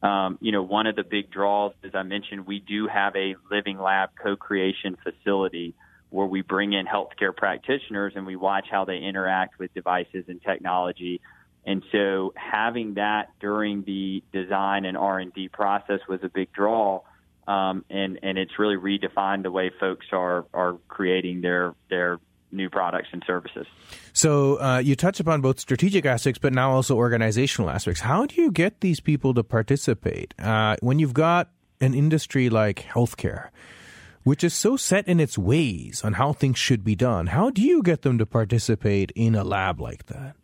Um, 0.03 0.37
you 0.39 0.51
know, 0.51 0.61
one 0.61 0.85
of 0.85 0.95
the 0.95 1.03
big 1.03 1.31
draws, 1.31 1.73
as 1.83 1.91
I 1.95 2.03
mentioned, 2.03 2.45
we 2.45 2.59
do 2.59 2.87
have 2.87 3.15
a 3.15 3.35
living 3.49 3.79
lab 3.79 4.11
co-creation 4.21 4.95
facility 5.03 5.73
where 6.11 6.27
we 6.27 6.43
bring 6.43 6.73
in 6.73 6.85
healthcare 6.85 7.35
practitioners 7.35 8.13
and 8.15 8.25
we 8.27 8.35
watch 8.35 8.67
how 8.69 8.85
they 8.85 8.97
interact 8.97 9.57
with 9.57 9.73
devices 9.73 10.25
and 10.27 10.41
technology. 10.41 11.19
And 11.65 11.83
so 11.91 12.31
having 12.35 12.93
that 12.93 13.31
during 13.39 13.83
the 13.83 14.23
design 14.31 14.85
and 14.85 14.95
R&D 14.95 15.49
process 15.49 15.99
was 16.07 16.19
a 16.23 16.29
big 16.29 16.53
draw. 16.53 17.01
Um, 17.47 17.83
and, 17.89 18.19
and 18.21 18.37
it's 18.37 18.59
really 18.59 18.77
redefined 18.77 19.43
the 19.43 19.51
way 19.51 19.71
folks 19.79 20.05
are, 20.11 20.45
are 20.53 20.77
creating 20.87 21.41
their, 21.41 21.73
their 21.89 22.19
new 22.51 22.69
products 22.69 23.09
and 23.11 23.23
services. 23.25 23.67
So 24.13 24.59
uh, 24.59 24.79
you 24.79 24.95
touch 24.95 25.19
upon 25.19 25.41
both 25.41 25.59
strategic 25.59 26.05
aspects, 26.05 26.39
but 26.39 26.53
now 26.53 26.71
also 26.71 26.95
organizational 26.95 27.69
aspects. 27.69 28.01
How 28.01 28.25
do 28.25 28.41
you 28.41 28.51
get 28.51 28.81
these 28.81 28.99
people 28.99 29.33
to 29.33 29.43
participate 29.43 30.33
uh, 30.39 30.77
when 30.81 30.99
you've 30.99 31.13
got 31.13 31.49
an 31.81 31.93
industry 31.93 32.49
like 32.49 32.85
healthcare? 32.93 33.49
Which 34.23 34.43
is 34.43 34.53
so 34.53 34.75
set 34.75 35.07
in 35.07 35.21
its 35.21 35.37
ways 35.37 36.01
on 36.03 36.13
how 36.13 36.33
things 36.33 36.57
should 36.57 36.83
be 36.83 36.95
done. 36.95 37.27
How 37.27 37.49
do 37.49 37.61
you 37.61 37.81
get 37.81 38.01
them 38.01 38.17
to 38.17 38.25
participate 38.25 39.11
in 39.15 39.35
a 39.35 39.45
lab 39.45 39.79
like 39.79 40.07
that? 40.07 40.35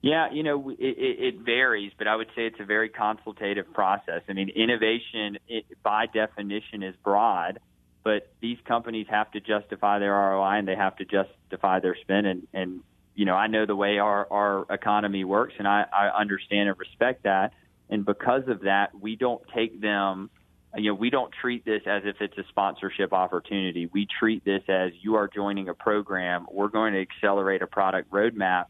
Yeah, 0.00 0.30
you 0.30 0.42
know, 0.42 0.68
it, 0.68 0.76
it, 0.78 1.34
varies, 1.40 1.90
but 1.96 2.06
I 2.06 2.14
would 2.14 2.28
say 2.36 2.42
it's 2.42 2.60
a 2.60 2.64
very 2.64 2.90
consultative 2.90 3.72
process. 3.72 4.20
I 4.28 4.34
mean, 4.34 4.50
innovation, 4.50 5.38
it, 5.48 5.64
by 5.82 6.04
definition, 6.06 6.82
is 6.82 6.94
broad 7.02 7.58
but 8.04 8.28
these 8.40 8.58
companies 8.66 9.06
have 9.08 9.30
to 9.32 9.40
justify 9.40 9.98
their 9.98 10.12
ROI 10.12 10.58
and 10.58 10.68
they 10.68 10.76
have 10.76 10.94
to 10.96 11.04
justify 11.04 11.80
their 11.80 11.96
spend. 12.02 12.26
And, 12.26 12.46
and 12.52 12.80
you 13.14 13.24
know, 13.24 13.34
I 13.34 13.46
know 13.46 13.64
the 13.64 13.74
way 13.74 13.98
our, 13.98 14.30
our 14.30 14.66
economy 14.72 15.24
works 15.24 15.54
and 15.58 15.66
I, 15.66 15.86
I 15.90 16.08
understand 16.08 16.68
and 16.68 16.78
respect 16.78 17.24
that. 17.24 17.52
And 17.88 18.04
because 18.04 18.42
of 18.46 18.60
that, 18.62 18.90
we 18.98 19.16
don't 19.16 19.42
take 19.54 19.80
them, 19.80 20.30
you 20.76 20.90
know, 20.90 20.94
we 20.94 21.08
don't 21.08 21.32
treat 21.32 21.64
this 21.64 21.82
as 21.86 22.02
if 22.04 22.16
it's 22.20 22.36
a 22.36 22.44
sponsorship 22.50 23.12
opportunity. 23.12 23.86
We 23.86 24.06
treat 24.06 24.44
this 24.44 24.62
as 24.68 24.92
you 25.00 25.14
are 25.14 25.28
joining 25.28 25.68
a 25.70 25.74
program. 25.74 26.46
We're 26.50 26.68
going 26.68 26.92
to 26.92 27.00
accelerate 27.00 27.62
a 27.62 27.66
product 27.66 28.10
roadmap. 28.10 28.66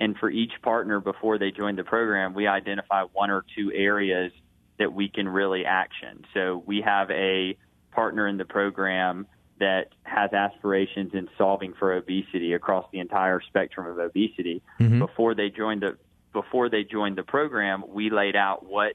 And 0.00 0.16
for 0.16 0.30
each 0.30 0.52
partner 0.62 1.00
before 1.00 1.38
they 1.38 1.50
join 1.50 1.76
the 1.76 1.84
program, 1.84 2.32
we 2.32 2.46
identify 2.46 3.02
one 3.12 3.30
or 3.30 3.44
two 3.56 3.70
areas 3.72 4.32
that 4.78 4.92
we 4.92 5.08
can 5.08 5.28
really 5.28 5.64
action. 5.64 6.24
So 6.32 6.62
we 6.64 6.82
have 6.82 7.10
a 7.10 7.56
partner 7.92 8.26
in 8.28 8.36
the 8.36 8.44
program 8.44 9.26
that 9.60 9.88
has 10.04 10.32
aspirations 10.32 11.12
in 11.14 11.28
solving 11.36 11.74
for 11.78 11.94
obesity 11.94 12.52
across 12.52 12.86
the 12.92 13.00
entire 13.00 13.40
spectrum 13.40 13.86
of 13.86 13.98
obesity. 13.98 14.62
Mm-hmm. 14.80 15.00
Before 15.00 15.34
they 15.34 15.50
joined 15.50 15.82
the 15.82 15.96
before 16.32 16.68
they 16.68 16.84
joined 16.84 17.16
the 17.16 17.22
program, 17.22 17.82
we 17.88 18.10
laid 18.10 18.36
out 18.36 18.64
what 18.64 18.92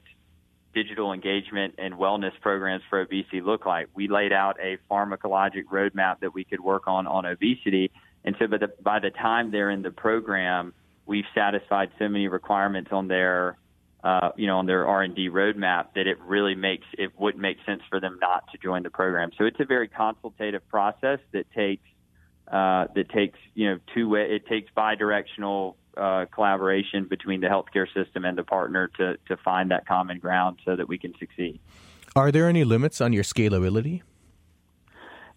digital 0.74 1.12
engagement 1.12 1.74
and 1.78 1.94
wellness 1.94 2.32
programs 2.40 2.82
for 2.90 3.00
obesity 3.00 3.40
look 3.40 3.66
like. 3.66 3.88
We 3.94 4.08
laid 4.08 4.32
out 4.32 4.56
a 4.60 4.78
pharmacologic 4.90 5.64
roadmap 5.72 6.20
that 6.20 6.34
we 6.34 6.44
could 6.44 6.60
work 6.60 6.86
on 6.86 7.06
on 7.06 7.24
obesity. 7.24 7.90
And 8.24 8.34
so 8.38 8.46
by 8.46 8.58
the, 8.58 8.72
by 8.82 8.98
the 8.98 9.10
time 9.10 9.50
they're 9.50 9.70
in 9.70 9.82
the 9.82 9.90
program, 9.90 10.74
we've 11.06 11.26
satisfied 11.34 11.90
so 11.98 12.08
many 12.08 12.28
requirements 12.28 12.90
on 12.92 13.08
their 13.08 13.56
uh, 14.04 14.32
you 14.36 14.46
know, 14.46 14.58
on 14.58 14.66
their 14.66 14.86
R&D 14.86 15.30
roadmap 15.30 15.86
that 15.94 16.06
it 16.06 16.20
really 16.20 16.54
makes 16.54 16.86
it 16.98 17.18
wouldn't 17.18 17.40
make 17.40 17.56
sense 17.64 17.80
for 17.88 18.00
them 18.00 18.18
not 18.20 18.44
to 18.52 18.58
join 18.58 18.82
the 18.82 18.90
program. 18.90 19.30
So 19.38 19.44
it's 19.44 19.58
a 19.58 19.64
very 19.64 19.88
consultative 19.88 20.68
process 20.68 21.20
that 21.32 21.50
takes 21.52 21.88
uh, 22.46 22.88
that 22.94 23.08
takes 23.08 23.38
you 23.54 23.70
know 23.70 23.78
two 23.94 24.10
way 24.10 24.30
it 24.30 24.46
takes 24.46 24.70
bidirectional 24.76 25.76
uh, 25.96 26.26
collaboration 26.26 27.06
between 27.08 27.40
the 27.40 27.46
healthcare 27.46 27.86
system 27.94 28.26
and 28.26 28.36
the 28.36 28.44
partner 28.44 28.90
to 28.98 29.16
to 29.28 29.38
find 29.38 29.70
that 29.70 29.86
common 29.86 30.18
ground 30.18 30.58
so 30.66 30.76
that 30.76 30.86
we 30.86 30.98
can 30.98 31.14
succeed. 31.18 31.58
Are 32.14 32.30
there 32.30 32.46
any 32.46 32.62
limits 32.62 33.00
on 33.00 33.14
your 33.14 33.24
scalability? 33.24 34.02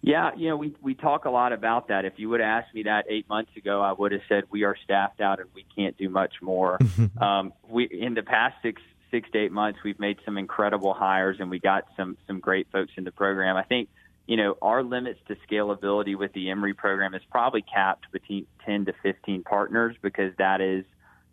Yeah, 0.00 0.30
you 0.36 0.48
know, 0.48 0.56
we 0.56 0.74
we 0.80 0.94
talk 0.94 1.24
a 1.24 1.30
lot 1.30 1.52
about 1.52 1.88
that. 1.88 2.04
If 2.04 2.14
you 2.16 2.28
would 2.28 2.40
have 2.40 2.64
asked 2.64 2.74
me 2.74 2.84
that 2.84 3.06
eight 3.08 3.28
months 3.28 3.50
ago, 3.56 3.82
I 3.82 3.92
would 3.92 4.12
have 4.12 4.20
said 4.28 4.44
we 4.50 4.62
are 4.62 4.76
staffed 4.84 5.20
out 5.20 5.40
and 5.40 5.48
we 5.54 5.66
can't 5.74 5.96
do 5.98 6.08
much 6.08 6.34
more. 6.40 6.78
um, 7.20 7.52
we 7.68 7.84
in 7.84 8.14
the 8.14 8.22
past 8.22 8.56
six 8.62 8.80
six 9.10 9.28
to 9.32 9.38
eight 9.38 9.52
months, 9.52 9.80
we've 9.84 9.98
made 9.98 10.18
some 10.24 10.38
incredible 10.38 10.94
hires 10.94 11.38
and 11.40 11.50
we 11.50 11.58
got 11.58 11.84
some 11.96 12.16
some 12.26 12.38
great 12.38 12.68
folks 12.70 12.92
in 12.96 13.04
the 13.04 13.10
program. 13.10 13.56
I 13.56 13.64
think 13.64 13.88
you 14.26 14.36
know 14.36 14.56
our 14.62 14.84
limits 14.84 15.18
to 15.26 15.36
scalability 15.50 16.16
with 16.16 16.32
the 16.32 16.48
Emory 16.48 16.74
program 16.74 17.14
is 17.14 17.22
probably 17.30 17.62
capped 17.62 18.10
between 18.12 18.46
ten 18.64 18.84
to 18.84 18.92
fifteen 19.02 19.42
partners 19.42 19.96
because 20.00 20.32
that 20.38 20.60
is 20.60 20.84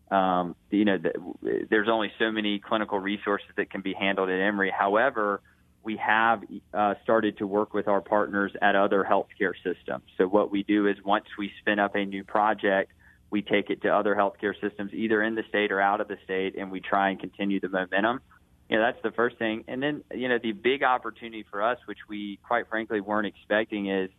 um, 0.10 0.56
you 0.71 0.86
know 0.86 0.97
the, 0.97 1.67
there's 1.69 1.88
only 1.88 2.12
so 2.17 2.32
many 2.32 2.58
clinical 2.58 2.99
resources 2.99 3.49
that 3.58 3.69
can 3.69 3.82
be 3.82 3.93
handled 3.93 4.30
at 4.30 4.39
Emory. 4.39 4.73
However 4.75 5.41
we 5.86 5.98
have 5.98 6.43
uh, 6.74 6.95
started 7.04 7.38
to 7.38 7.48
work 7.48 7.74
with 7.74 7.88
our 7.88 8.02
partners 8.02 8.52
at 8.62 8.76
other 8.76 9.06
healthcare 9.10 9.54
systems. 9.63 10.04
So 10.17 10.28
what 10.28 10.52
we 10.52 10.63
do 10.63 10.88
is 10.88 10.98
once 11.06 11.26
we 11.38 11.52
spin 11.60 11.78
up 11.78 11.95
a 11.95 12.04
new 12.04 12.24
project, 12.24 12.91
we 13.30 13.43
take 13.43 13.69
it 13.69 13.84
to 13.84 13.89
other 13.89 14.15
healthcare 14.15 14.60
systems, 14.60 14.93
either 14.93 15.21
in 15.21 15.36
the 15.36 15.43
state 15.48 15.71
or 15.71 15.80
out 15.80 16.02
of 16.02 16.08
the 16.08 16.17
state, 16.24 16.58
and 16.58 16.71
we 16.71 16.80
try 16.80 17.10
and 17.10 17.19
continue 17.19 17.60
the 17.60 17.69
momentum. 17.69 18.19
You 18.69 18.78
know, 18.78 18.84
that's 18.84 19.02
the 19.04 19.12
first 19.12 19.38
thing. 19.38 19.63
And 19.67 19.82
then, 19.82 20.04
you 20.13 20.28
know, 20.28 20.39
the 20.41 20.54
big 20.54 20.82
opportunity 20.84 21.45
for 21.52 21.62
us, 21.62 21.78
which 21.86 22.00
we 22.10 22.39
quite 22.43 22.67
frankly 22.67 23.00
weren't 23.00 23.28
expecting, 23.28 23.88
is 23.88 24.10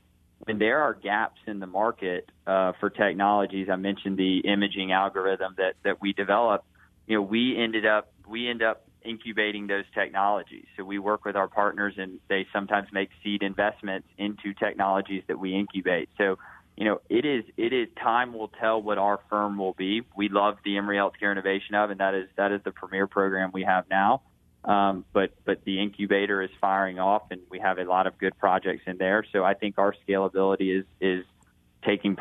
when 0.45 0.59
there 0.59 0.83
are 0.83 0.95
gaps 0.95 1.41
in 1.47 1.59
the 1.59 1.67
market 1.67 2.31
uh, 2.47 2.73
for 2.79 2.91
technologies. 2.91 3.69
I 3.71 3.77
mentioned 3.77 4.17
the 4.17 4.39
imaging 4.41 4.93
algorithm 4.93 5.55
that 5.59 5.75
that 5.83 6.01
we 6.01 6.13
developed. 6.13 6.67
You 7.09 7.17
know, 7.17 7.23
we 7.23 7.57
ended 7.57 7.87
up 7.87 8.13
we 8.29 8.49
end 8.49 8.63
up 8.63 8.86
incubating 9.07 9.67
those 9.67 9.85
technologies. 9.95 10.67
So 10.77 10.85
we 10.85 10.99
work 10.99 11.25
with 11.25 11.37
our 11.37 11.49
partners 11.49 11.95
and 11.97 12.19
they 12.29 12.47
sometimes 12.53 12.89
make 12.93 13.11
seed 13.23 13.43
investments 13.43 14.09
into 14.19 14.55
technologies 14.55 15.23
that 15.29 15.39
we 15.39 15.55
incubate. 15.55 16.09
So, 16.19 16.39
you 16.77 16.85
know, 16.85 17.01
it 17.09 17.25
is 17.25 17.45
it 17.57 17.73
is 17.73 17.89
time 18.03 18.35
will 18.35 18.51
tell 18.61 18.83
what 18.83 18.99
our 18.99 19.21
firm 19.31 19.57
will 19.57 19.75
be. 19.75 20.03
We 20.17 20.29
love 20.29 20.59
the 20.65 20.77
Emory 20.77 20.97
Healthcare 20.97 21.33
Innovation 21.33 21.75
Hub 21.75 21.91
and 21.91 22.01
that 22.01 22.15
is 22.15 22.29
that 22.37 22.53
is 22.53 22.61
the 22.65 22.73
premier 22.73 23.07
program 23.07 23.51
we 23.53 23.63
have 23.63 23.85
now. 23.91 24.23
Um, 24.67 25.05
but 25.13 25.31
but 25.45 25.65
the 25.65 25.81
incubator 25.81 26.43
is 26.43 26.51
firing 26.61 26.99
off, 26.99 27.23
and 27.31 27.41
we 27.49 27.61
have 27.61 27.79
a 27.79 27.85
lot 27.85 28.09
of 28.09 28.19
good 28.19 28.37
projects 28.37 28.83
in 28.87 28.99
there. 28.99 29.25
So 29.33 29.45
I 29.45 29.55
think 29.55 29.79
our 29.79 29.95
scalability 30.07 30.81
is 30.81 30.85
is 31.01 31.25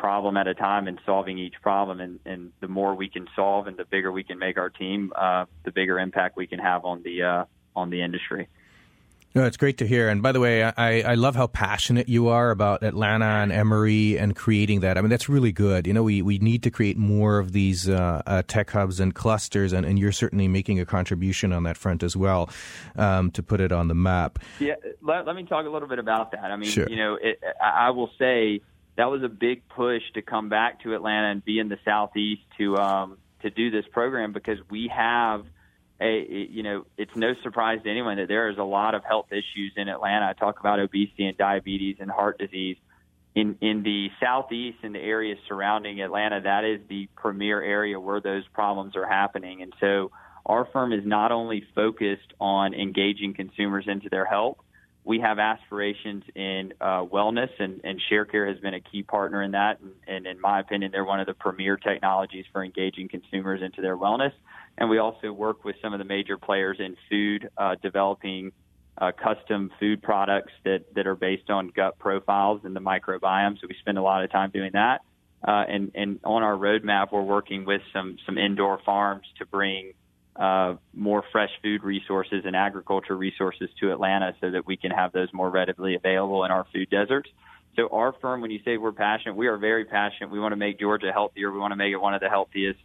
problem 0.06 0.36
at 0.36 0.46
a 0.46 0.54
time 0.54 0.86
and 0.86 1.00
solving 1.04 1.36
each 1.36 1.56
problem. 1.60 2.00
And, 2.00 2.20
and 2.24 2.52
the 2.60 2.68
more 2.68 2.94
we 2.94 3.08
can 3.08 3.26
solve, 3.34 3.66
and 3.66 3.76
the 3.76 3.84
bigger 3.84 4.12
we 4.12 4.22
can 4.22 4.38
make 4.38 4.56
our 4.56 4.70
team, 4.70 5.12
uh, 5.16 5.46
the 5.64 5.72
bigger 5.72 5.98
impact 5.98 6.36
we 6.36 6.46
can 6.46 6.60
have 6.60 6.84
on 6.84 7.02
the 7.02 7.16
uh, 7.24 7.44
on 7.74 7.90
the 7.90 8.02
industry. 8.02 8.46
No, 9.34 9.44
it's 9.44 9.56
great 9.56 9.78
to 9.78 9.86
hear. 9.86 10.08
And 10.08 10.22
by 10.22 10.30
the 10.30 10.38
way, 10.40 10.62
I, 10.62 11.00
I 11.00 11.14
love 11.14 11.34
how 11.34 11.48
passionate 11.48 12.08
you 12.08 12.28
are 12.28 12.50
about 12.52 12.84
Atlanta 12.84 13.26
and 13.42 13.50
Emory 13.52 14.16
and 14.16 14.34
creating 14.34 14.80
that. 14.80 14.96
I 14.96 15.00
mean, 15.02 15.10
that's 15.10 15.28
really 15.28 15.52
good. 15.52 15.88
You 15.88 15.92
know, 15.92 16.04
we, 16.04 16.22
we 16.22 16.38
need 16.38 16.62
to 16.62 16.70
create 16.70 16.96
more 16.96 17.38
of 17.38 17.50
these 17.52 17.88
uh, 17.88 18.22
uh, 18.26 18.42
tech 18.46 18.70
hubs 18.70 19.00
and 19.00 19.12
clusters, 19.12 19.74
and, 19.74 19.84
and 19.84 19.98
you're 19.98 20.12
certainly 20.12 20.48
making 20.48 20.80
a 20.80 20.86
contribution 20.86 21.52
on 21.52 21.64
that 21.64 21.76
front 21.76 22.02
as 22.02 22.16
well 22.16 22.48
um, 22.94 23.30
to 23.32 23.42
put 23.42 23.60
it 23.60 23.72
on 23.72 23.88
the 23.88 23.94
map. 23.94 24.38
Yeah, 24.58 24.76
let, 25.02 25.26
let 25.26 25.36
me 25.36 25.42
talk 25.42 25.66
a 25.66 25.68
little 25.68 25.88
bit 25.88 25.98
about 25.98 26.30
that. 26.30 26.44
I 26.44 26.56
mean, 26.56 26.70
sure. 26.70 26.88
you 26.88 26.96
know, 26.96 27.18
it, 27.20 27.42
I 27.60 27.90
will 27.90 28.10
say 28.18 28.62
that 28.96 29.10
was 29.10 29.22
a 29.22 29.28
big 29.28 29.68
push 29.68 30.02
to 30.14 30.22
come 30.22 30.48
back 30.48 30.82
to 30.82 30.94
Atlanta 30.94 31.28
and 31.28 31.44
be 31.44 31.58
in 31.58 31.68
the 31.68 31.78
southeast 31.84 32.42
to 32.58 32.76
um, 32.76 33.18
to 33.42 33.50
do 33.50 33.70
this 33.70 33.84
program 33.92 34.32
because 34.32 34.58
we 34.70 34.90
have 34.94 35.44
a 36.00 36.26
you 36.50 36.62
know 36.62 36.86
it's 36.96 37.14
no 37.14 37.34
surprise 37.42 37.80
to 37.84 37.90
anyone 37.90 38.16
that 38.16 38.28
there 38.28 38.48
is 38.48 38.58
a 38.58 38.64
lot 38.64 38.94
of 38.94 39.04
health 39.04 39.26
issues 39.30 39.72
in 39.76 39.88
Atlanta. 39.88 40.26
I 40.26 40.32
talk 40.32 40.60
about 40.60 40.80
obesity 40.80 41.26
and 41.26 41.36
diabetes 41.36 41.96
and 42.00 42.10
heart 42.10 42.38
disease. 42.38 42.76
In 43.34 43.58
in 43.60 43.82
the 43.82 44.08
southeast 44.18 44.78
and 44.82 44.94
the 44.94 45.00
areas 45.00 45.38
surrounding 45.46 46.00
Atlanta, 46.00 46.40
that 46.42 46.64
is 46.64 46.80
the 46.88 47.08
premier 47.16 47.62
area 47.62 48.00
where 48.00 48.20
those 48.20 48.44
problems 48.48 48.96
are 48.96 49.06
happening. 49.06 49.60
And 49.60 49.74
so 49.78 50.10
our 50.46 50.64
firm 50.72 50.92
is 50.92 51.04
not 51.04 51.32
only 51.32 51.66
focused 51.74 52.32
on 52.40 52.72
engaging 52.72 53.34
consumers 53.34 53.84
into 53.88 54.08
their 54.08 54.24
health, 54.24 54.56
we 55.06 55.20
have 55.20 55.38
aspirations 55.38 56.24
in 56.34 56.74
uh, 56.80 57.04
wellness, 57.04 57.50
and, 57.60 57.80
and 57.84 58.00
ShareCare 58.10 58.48
has 58.48 58.58
been 58.58 58.74
a 58.74 58.80
key 58.80 59.04
partner 59.04 59.40
in 59.40 59.52
that. 59.52 59.78
And, 59.80 59.92
and 60.08 60.26
in 60.26 60.40
my 60.40 60.58
opinion, 60.58 60.90
they're 60.90 61.04
one 61.04 61.20
of 61.20 61.28
the 61.28 61.34
premier 61.34 61.76
technologies 61.76 62.44
for 62.52 62.64
engaging 62.64 63.06
consumers 63.08 63.62
into 63.62 63.80
their 63.80 63.96
wellness. 63.96 64.32
And 64.76 64.90
we 64.90 64.98
also 64.98 65.30
work 65.30 65.64
with 65.64 65.76
some 65.80 65.92
of 65.92 66.00
the 66.00 66.04
major 66.04 66.36
players 66.36 66.78
in 66.80 66.96
food, 67.08 67.48
uh, 67.56 67.76
developing 67.80 68.50
uh, 68.98 69.12
custom 69.12 69.70
food 69.78 70.02
products 70.02 70.52
that, 70.64 70.92
that 70.96 71.06
are 71.06 71.14
based 71.14 71.50
on 71.50 71.68
gut 71.68 72.00
profiles 72.00 72.62
and 72.64 72.74
the 72.74 72.80
microbiome. 72.80 73.60
So 73.60 73.68
we 73.68 73.76
spend 73.78 73.98
a 73.98 74.02
lot 74.02 74.24
of 74.24 74.32
time 74.32 74.50
doing 74.50 74.72
that. 74.72 75.02
Uh, 75.46 75.64
and, 75.68 75.92
and 75.94 76.18
on 76.24 76.42
our 76.42 76.56
roadmap, 76.56 77.12
we're 77.12 77.22
working 77.22 77.64
with 77.64 77.82
some, 77.92 78.16
some 78.26 78.38
indoor 78.38 78.80
farms 78.84 79.26
to 79.38 79.46
bring 79.46 79.92
uh, 80.38 80.74
more 80.94 81.24
fresh 81.32 81.50
food 81.62 81.82
resources 81.82 82.44
and 82.44 82.54
agriculture 82.54 83.16
resources 83.16 83.68
to 83.80 83.92
Atlanta 83.92 84.34
so 84.40 84.50
that 84.50 84.66
we 84.66 84.76
can 84.76 84.90
have 84.90 85.12
those 85.12 85.32
more 85.32 85.50
readily 85.50 85.94
available 85.94 86.44
in 86.44 86.50
our 86.50 86.66
food 86.72 86.90
deserts. 86.90 87.30
So 87.76 87.88
our 87.88 88.14
firm, 88.20 88.40
when 88.40 88.50
you 88.50 88.60
say 88.64 88.76
we're 88.76 88.92
passionate, 88.92 89.36
we 89.36 89.48
are 89.48 89.58
very 89.58 89.84
passionate. 89.84 90.30
We 90.30 90.40
want 90.40 90.52
to 90.52 90.56
make 90.56 90.80
Georgia 90.80 91.12
healthier. 91.12 91.52
We 91.52 91.58
want 91.58 91.72
to 91.72 91.76
make 91.76 91.92
it 91.92 92.00
one 92.00 92.14
of 92.14 92.20
the 92.20 92.28
healthiest 92.28 92.80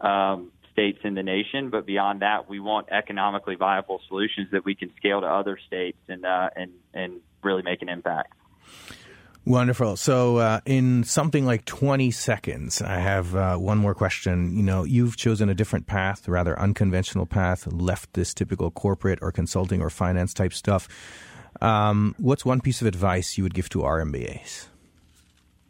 um, 0.00 0.52
states 0.72 0.98
in 1.04 1.14
the 1.14 1.22
nation. 1.22 1.70
But 1.70 1.86
beyond 1.86 2.22
that, 2.22 2.48
we 2.48 2.60
want 2.60 2.88
economically 2.90 3.54
viable 3.54 4.00
solutions 4.08 4.48
that 4.52 4.64
we 4.64 4.74
can 4.74 4.90
scale 4.96 5.20
to 5.22 5.26
other 5.26 5.58
states 5.66 5.98
and 6.08 6.26
uh, 6.26 6.50
and 6.56 6.72
and 6.92 7.20
really 7.42 7.62
make 7.62 7.80
an 7.80 7.88
impact. 7.88 8.34
Wonderful. 9.46 9.96
So, 9.96 10.38
uh, 10.38 10.60
in 10.64 11.04
something 11.04 11.44
like 11.44 11.66
20 11.66 12.10
seconds, 12.10 12.80
I 12.80 12.98
have 12.98 13.36
uh, 13.36 13.56
one 13.56 13.76
more 13.76 13.94
question. 13.94 14.56
You 14.56 14.62
know, 14.62 14.84
you've 14.84 15.18
chosen 15.18 15.50
a 15.50 15.54
different 15.54 15.86
path, 15.86 16.26
rather 16.26 16.58
unconventional 16.58 17.26
path, 17.26 17.66
left 17.70 18.14
this 18.14 18.32
typical 18.32 18.70
corporate 18.70 19.18
or 19.20 19.30
consulting 19.30 19.82
or 19.82 19.90
finance 19.90 20.32
type 20.32 20.54
stuff. 20.54 20.88
Um, 21.60 22.14
what's 22.18 22.46
one 22.46 22.62
piece 22.62 22.80
of 22.80 22.86
advice 22.86 23.36
you 23.36 23.44
would 23.44 23.52
give 23.52 23.68
to 23.70 23.82
our 23.82 24.00
MBAs? 24.00 24.68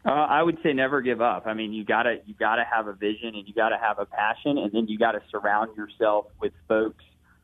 Uh, 0.05 0.09
I 0.09 0.41
would 0.41 0.57
say 0.63 0.71
never 0.71 1.01
give 1.01 1.19
up. 1.21 1.45
I 1.45 1.53
mean, 1.53 1.73
you 1.73 1.83
gotta 1.83 2.19
you 2.25 2.35
gotta 2.39 2.63
have 2.63 2.87
a 2.87 2.93
vision 2.93 3.35
and 3.35 3.47
you 3.47 3.53
gotta 3.53 3.77
have 3.77 3.99
a 3.99 4.05
passion, 4.05 4.57
and 4.57 4.71
then 4.71 4.87
you 4.87 4.97
gotta 4.97 5.21
surround 5.31 5.75
yourself 5.75 6.27
with 6.39 6.53
folks 6.69 7.03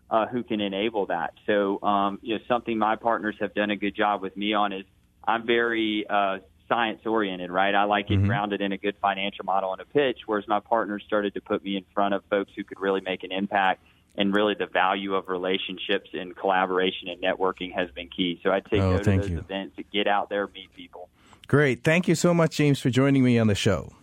uh, 0.09 0.27
who 0.27 0.43
can 0.43 0.61
enable 0.61 1.07
that. 1.07 1.33
So, 1.47 1.81
um, 1.81 2.19
you 2.21 2.35
know, 2.35 2.41
something 2.47 2.77
my 2.77 2.95
partners 2.95 3.35
have 3.39 3.53
done 3.53 3.71
a 3.71 3.75
good 3.75 3.95
job 3.95 4.21
with 4.21 4.37
me 4.37 4.53
on 4.53 4.71
is 4.73 4.85
I'm 5.27 5.45
very 5.45 6.05
uh, 6.09 6.39
science 6.67 7.01
oriented, 7.05 7.51
right? 7.51 7.75
I 7.75 7.83
like 7.83 8.09
it 8.09 8.15
mm-hmm. 8.15 8.27
grounded 8.27 8.61
in 8.61 8.71
a 8.71 8.77
good 8.77 8.95
financial 9.01 9.45
model 9.45 9.73
and 9.73 9.81
a 9.81 9.85
pitch, 9.85 10.19
whereas 10.25 10.47
my 10.47 10.59
partners 10.59 11.03
started 11.05 11.33
to 11.33 11.41
put 11.41 11.63
me 11.63 11.75
in 11.75 11.85
front 11.93 12.13
of 12.13 12.23
folks 12.29 12.51
who 12.55 12.63
could 12.63 12.79
really 12.79 13.01
make 13.01 13.23
an 13.23 13.31
impact. 13.31 13.83
And 14.17 14.33
really, 14.33 14.55
the 14.55 14.65
value 14.65 15.15
of 15.15 15.29
relationships 15.29 16.09
and 16.13 16.35
collaboration 16.35 17.07
and 17.07 17.21
networking 17.21 17.73
has 17.73 17.89
been 17.91 18.09
key. 18.09 18.41
So 18.43 18.51
I 18.51 18.59
take 18.59 18.81
oh, 18.81 18.97
go 18.97 19.03
to 19.03 19.17
those 19.17 19.29
you. 19.29 19.39
events, 19.39 19.77
get 19.93 20.05
out 20.05 20.29
there, 20.29 20.47
meet 20.47 20.73
people. 20.75 21.07
Great. 21.47 21.83
Thank 21.83 22.09
you 22.09 22.15
so 22.15 22.33
much, 22.33 22.57
James, 22.57 22.79
for 22.79 22.89
joining 22.89 23.23
me 23.23 23.39
on 23.39 23.47
the 23.47 23.55
show. 23.55 23.93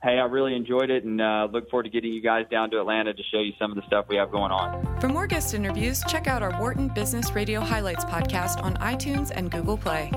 Hey, 0.00 0.18
I 0.20 0.26
really 0.26 0.54
enjoyed 0.54 0.90
it 0.90 1.04
and 1.04 1.20
uh, 1.20 1.48
look 1.52 1.68
forward 1.70 1.82
to 1.82 1.88
getting 1.90 2.12
you 2.12 2.22
guys 2.22 2.46
down 2.50 2.70
to 2.70 2.78
Atlanta 2.78 3.12
to 3.12 3.22
show 3.32 3.40
you 3.40 3.52
some 3.58 3.72
of 3.72 3.76
the 3.76 3.82
stuff 3.88 4.06
we 4.08 4.16
have 4.16 4.30
going 4.30 4.52
on. 4.52 5.00
For 5.00 5.08
more 5.08 5.26
guest 5.26 5.54
interviews, 5.54 6.02
check 6.06 6.28
out 6.28 6.40
our 6.40 6.58
Wharton 6.60 6.88
Business 6.88 7.32
Radio 7.32 7.60
Highlights 7.60 8.04
podcast 8.04 8.62
on 8.62 8.76
iTunes 8.76 9.32
and 9.34 9.50
Google 9.50 9.76
Play. 9.76 10.12